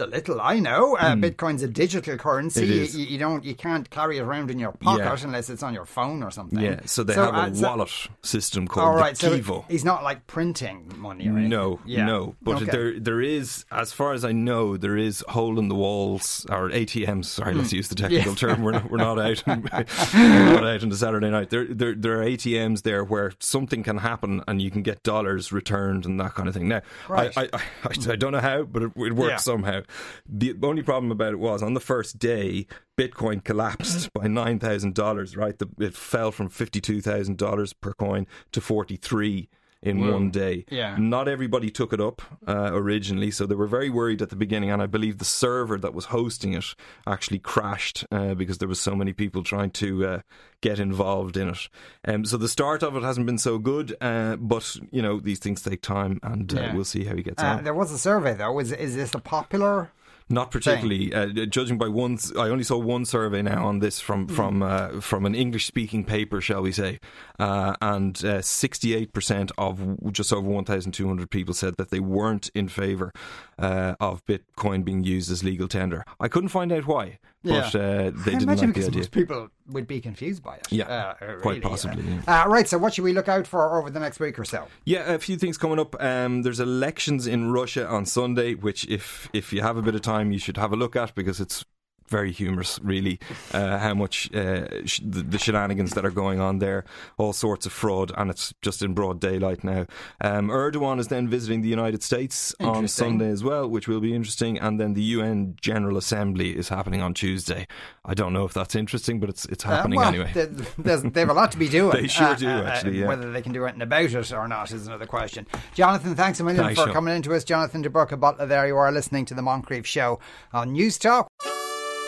the 0.00 0.06
little 0.06 0.40
I 0.40 0.58
know, 0.58 0.96
uh, 0.96 1.12
mm. 1.12 1.22
Bitcoin's 1.22 1.62
a 1.62 1.68
digital 1.68 2.16
currency. 2.16 2.66
You, 2.66 3.04
you, 3.04 3.18
don't, 3.18 3.44
you 3.44 3.54
can't 3.54 3.88
carry 3.90 4.16
it 4.16 4.22
around 4.22 4.50
in 4.50 4.58
your 4.58 4.72
pocket 4.72 5.04
yeah. 5.04 5.16
unless 5.24 5.50
it's 5.50 5.62
on 5.62 5.74
your 5.74 5.84
phone 5.84 6.22
or 6.22 6.30
something. 6.30 6.58
Yeah, 6.58 6.80
so 6.86 7.02
they 7.02 7.14
so, 7.14 7.30
have 7.30 7.34
a 7.34 7.38
uh, 7.38 7.68
wallet 7.68 7.90
system 8.22 8.66
called 8.66 8.86
all 8.86 8.94
right, 8.94 9.16
so 9.16 9.38
Chivo. 9.38 9.64
he's 9.68 9.84
not 9.84 10.02
like 10.02 10.26
printing 10.26 10.90
money. 10.96 11.28
right? 11.28 11.46
no, 11.46 11.80
yeah. 11.84 12.06
no, 12.06 12.34
but 12.40 12.62
okay. 12.62 12.70
there, 12.70 12.98
there 12.98 13.20
is, 13.20 13.66
as 13.70 13.92
far 13.92 14.14
as 14.14 14.24
I 14.24 14.32
know, 14.32 14.78
there 14.78 14.96
is 14.96 15.22
hole 15.28 15.58
in 15.58 15.68
the 15.68 15.74
walls 15.74 16.46
or 16.48 16.70
ATMs. 16.70 17.26
Sorry, 17.26 17.54
let's 17.54 17.68
mm. 17.68 17.74
use 17.74 17.88
the 17.88 17.94
technical 17.94 18.34
term. 18.34 18.62
We're 18.62 18.72
not, 18.72 18.90
we're 18.90 18.96
not 18.96 19.18
out, 19.18 19.46
we're 19.46 20.54
not 20.54 20.64
out 20.64 20.82
on 20.82 20.88
the 20.88 20.96
Saturday 20.96 21.28
night. 21.28 21.50
There, 21.50 21.66
there, 21.66 21.94
there 21.94 22.22
are 22.22 22.24
ATMs 22.24 22.82
there 22.82 23.04
where 23.04 23.32
something 23.38 23.82
can 23.82 23.98
happen 23.98 24.42
and 24.48 24.62
you 24.62 24.70
can 24.70 24.82
get 24.82 25.02
dollars 25.02 25.52
returned 25.52 26.06
and 26.06 26.18
that 26.20 26.34
kind 26.34 26.48
of 26.48 26.54
thing. 26.54 26.68
Now, 26.68 26.80
right. 27.06 27.36
I, 27.36 27.42
I, 27.42 27.48
I, 27.84 28.12
I 28.12 28.16
don't 28.16 28.32
know 28.32 28.40
how, 28.40 28.62
but 28.62 28.84
it, 28.84 28.92
it 28.96 29.12
works 29.12 29.30
yeah. 29.30 29.36
somehow. 29.36 29.82
The 30.28 30.54
only 30.62 30.82
problem 30.82 31.10
about 31.10 31.32
it 31.32 31.38
was 31.38 31.62
on 31.62 31.74
the 31.74 31.80
first 31.80 32.18
day, 32.18 32.66
Bitcoin 32.98 33.42
collapsed 33.44 34.12
by 34.12 34.26
nine 34.26 34.58
thousand 34.58 34.94
dollars. 34.94 35.36
Right, 35.36 35.58
the, 35.58 35.68
it 35.78 35.94
fell 35.94 36.32
from 36.32 36.48
fifty 36.48 36.80
two 36.80 37.00
thousand 37.00 37.38
dollars 37.38 37.72
per 37.72 37.92
coin 37.92 38.26
to 38.52 38.60
forty 38.60 38.96
three 38.96 39.48
in 39.82 40.00
Whoa. 40.00 40.12
one 40.12 40.30
day. 40.30 40.64
Yeah. 40.68 40.96
Not 40.98 41.28
everybody 41.28 41.70
took 41.70 41.92
it 41.92 42.00
up 42.00 42.22
uh, 42.46 42.70
originally, 42.72 43.30
so 43.30 43.46
they 43.46 43.54
were 43.54 43.66
very 43.66 43.88
worried 43.88 44.20
at 44.20 44.30
the 44.30 44.36
beginning. 44.36 44.70
And 44.70 44.82
I 44.82 44.86
believe 44.86 45.18
the 45.18 45.24
server 45.24 45.78
that 45.78 45.94
was 45.94 46.06
hosting 46.06 46.54
it 46.54 46.74
actually 47.06 47.38
crashed 47.38 48.04
uh, 48.10 48.34
because 48.34 48.58
there 48.58 48.68
was 48.68 48.80
so 48.80 48.94
many 48.94 49.12
people 49.12 49.42
trying 49.42 49.70
to 49.72 50.06
uh, 50.06 50.20
get 50.60 50.78
involved 50.78 51.36
in 51.36 51.48
it. 51.48 51.68
Um, 52.06 52.24
so 52.24 52.36
the 52.36 52.48
start 52.48 52.82
of 52.82 52.96
it 52.96 53.02
hasn't 53.02 53.26
been 53.26 53.38
so 53.38 53.58
good, 53.58 53.96
uh, 54.00 54.36
but 54.36 54.76
you 54.90 55.02
know 55.02 55.18
these 55.20 55.38
things 55.38 55.62
take 55.62 55.82
time, 55.82 56.20
and 56.22 56.52
uh, 56.52 56.60
yeah. 56.60 56.74
we'll 56.74 56.84
see 56.84 57.04
how 57.04 57.16
he 57.16 57.22
gets 57.22 57.42
uh, 57.42 57.46
on. 57.46 57.64
There 57.64 57.74
was 57.74 57.92
a 57.92 57.98
survey 57.98 58.34
though. 58.34 58.58
Is 58.58 58.72
is 58.72 58.96
this 58.96 59.14
a 59.14 59.18
popular? 59.18 59.92
Not 60.32 60.52
particularly. 60.52 61.12
Uh, 61.12 61.46
judging 61.46 61.76
by 61.76 61.88
one, 61.88 62.16
I 62.38 62.50
only 62.50 62.62
saw 62.62 62.78
one 62.78 63.04
survey 63.04 63.42
now 63.42 63.66
on 63.66 63.80
this 63.80 63.98
from 63.98 64.28
mm. 64.28 64.30
from 64.30 64.62
uh, 64.62 65.00
from 65.00 65.26
an 65.26 65.34
English 65.34 65.66
speaking 65.66 66.04
paper, 66.04 66.40
shall 66.40 66.62
we 66.62 66.70
say, 66.70 67.00
uh, 67.40 67.74
and 67.82 68.24
uh, 68.24 68.40
sixty 68.40 68.94
eight 68.94 69.12
percent 69.12 69.50
of 69.58 69.80
just 70.12 70.32
over 70.32 70.48
one 70.48 70.64
thousand 70.64 70.92
two 70.92 71.08
hundred 71.08 71.30
people 71.30 71.52
said 71.52 71.76
that 71.78 71.90
they 71.90 71.98
weren't 71.98 72.48
in 72.54 72.68
favour 72.68 73.12
uh, 73.58 73.96
of 73.98 74.24
Bitcoin 74.24 74.84
being 74.84 75.02
used 75.02 75.32
as 75.32 75.42
legal 75.42 75.66
tender. 75.66 76.04
I 76.20 76.28
couldn't 76.28 76.50
find 76.50 76.70
out 76.70 76.86
why, 76.86 77.18
but 77.42 77.74
yeah. 77.74 77.80
Uh, 77.80 78.10
they 78.14 78.32
I 78.32 78.38
didn't 78.38 78.46
like 78.46 78.74
the 78.74 78.86
idea. 78.86 79.08
People 79.08 79.48
would 79.68 79.86
be 79.86 80.00
confused 80.00 80.42
by 80.42 80.56
it. 80.56 80.66
Yeah, 80.70 81.14
really, 81.20 81.40
quite 81.40 81.62
possibly. 81.62 82.04
Yeah. 82.26 82.44
right. 82.44 82.68
So, 82.68 82.76
what 82.76 82.94
should 82.94 83.04
we 83.04 83.12
look 83.12 83.28
out 83.28 83.46
for 83.46 83.78
over 83.78 83.90
the 83.90 84.00
next 84.00 84.20
week 84.20 84.38
or 84.38 84.44
so? 84.44 84.66
Yeah, 84.84 85.12
a 85.12 85.18
few 85.18 85.36
things 85.36 85.56
coming 85.56 85.78
up. 85.78 86.00
Um, 86.02 86.42
there's 86.42 86.60
elections 86.60 87.26
in 87.26 87.50
Russia 87.50 87.86
on 87.88 88.04
Sunday, 88.04 88.54
which 88.54 88.86
if 88.88 89.30
if 89.32 89.52
you 89.52 89.62
have 89.62 89.76
a 89.76 89.82
bit 89.82 89.94
of 89.94 90.02
time 90.02 90.32
you 90.32 90.38
should 90.38 90.58
have 90.58 90.72
a 90.72 90.76
look 90.76 90.96
at 90.96 91.14
because 91.14 91.40
it's 91.40 91.64
very 92.10 92.32
humorous, 92.32 92.78
really, 92.82 93.18
uh, 93.54 93.78
how 93.78 93.94
much 93.94 94.32
uh, 94.34 94.84
sh- 94.84 95.00
the, 95.02 95.38
shenanigans 95.38 95.92
that 95.94 96.04
are 96.04 96.10
going 96.10 96.40
on 96.40 96.58
there, 96.58 96.84
all 97.16 97.32
sorts 97.32 97.64
of 97.64 97.72
fraud, 97.72 98.12
and 98.18 98.30
it's 98.30 98.52
just 98.60 98.82
in 98.82 98.92
broad 98.92 99.20
daylight 99.20 99.64
now. 99.64 99.86
Um, 100.20 100.48
Erdogan 100.48 100.98
is 100.98 101.08
then 101.08 101.28
visiting 101.28 101.62
the 101.62 101.68
United 101.68 102.02
States 102.02 102.54
on 102.60 102.88
Sunday 102.88 103.30
as 103.30 103.42
well, 103.42 103.68
which 103.68 103.88
will 103.88 104.00
be 104.00 104.14
interesting, 104.14 104.58
and 104.58 104.78
then 104.78 104.94
the 104.94 105.02
UN 105.02 105.56
General 105.60 105.96
Assembly 105.96 106.56
is 106.56 106.68
happening 106.68 107.00
on 107.00 107.14
Tuesday. 107.14 107.66
I 108.04 108.14
don't 108.14 108.32
know 108.32 108.44
if 108.44 108.52
that's 108.52 108.74
interesting, 108.74 109.20
but 109.20 109.28
it's 109.28 109.46
it's 109.46 109.64
uh, 109.64 109.68
happening 109.68 109.98
uh, 109.98 110.02
well, 110.02 110.08
anyway. 110.08 110.32
They, 110.34 110.96
they 110.96 111.20
have 111.20 111.30
a 111.30 111.34
lot 111.34 111.52
to 111.52 111.58
be 111.58 111.68
doing. 111.78 111.92
they 111.92 112.08
sure 112.08 112.34
do, 112.34 112.48
uh, 112.48 112.62
uh, 112.62 112.64
actually. 112.64 112.98
Yeah. 112.98 113.06
Whether 113.06 113.30
they 113.30 113.42
can 113.42 113.52
do 113.52 113.64
anything 113.64 113.82
about 113.82 114.10
it 114.10 114.32
or 114.32 114.48
not 114.48 114.72
is 114.72 114.86
another 114.86 115.06
question. 115.06 115.46
Jonathan, 115.74 116.14
thanks 116.16 116.40
a 116.40 116.44
million 116.44 116.64
thanks, 116.64 116.80
for 116.80 116.86
Sean. 116.86 116.94
coming 116.94 117.14
into 117.14 117.32
us. 117.34 117.44
Jonathan 117.44 117.82
de 117.82 117.88
Burca 117.88 118.18
Butler, 118.18 118.46
there 118.46 118.66
you 118.66 118.76
are 118.76 118.90
listening 118.90 119.24
to 119.26 119.34
the 119.34 119.42
Moncrieff 119.42 119.84
Show 119.84 120.18
on 120.52 120.74
Newstalk. 120.74 121.28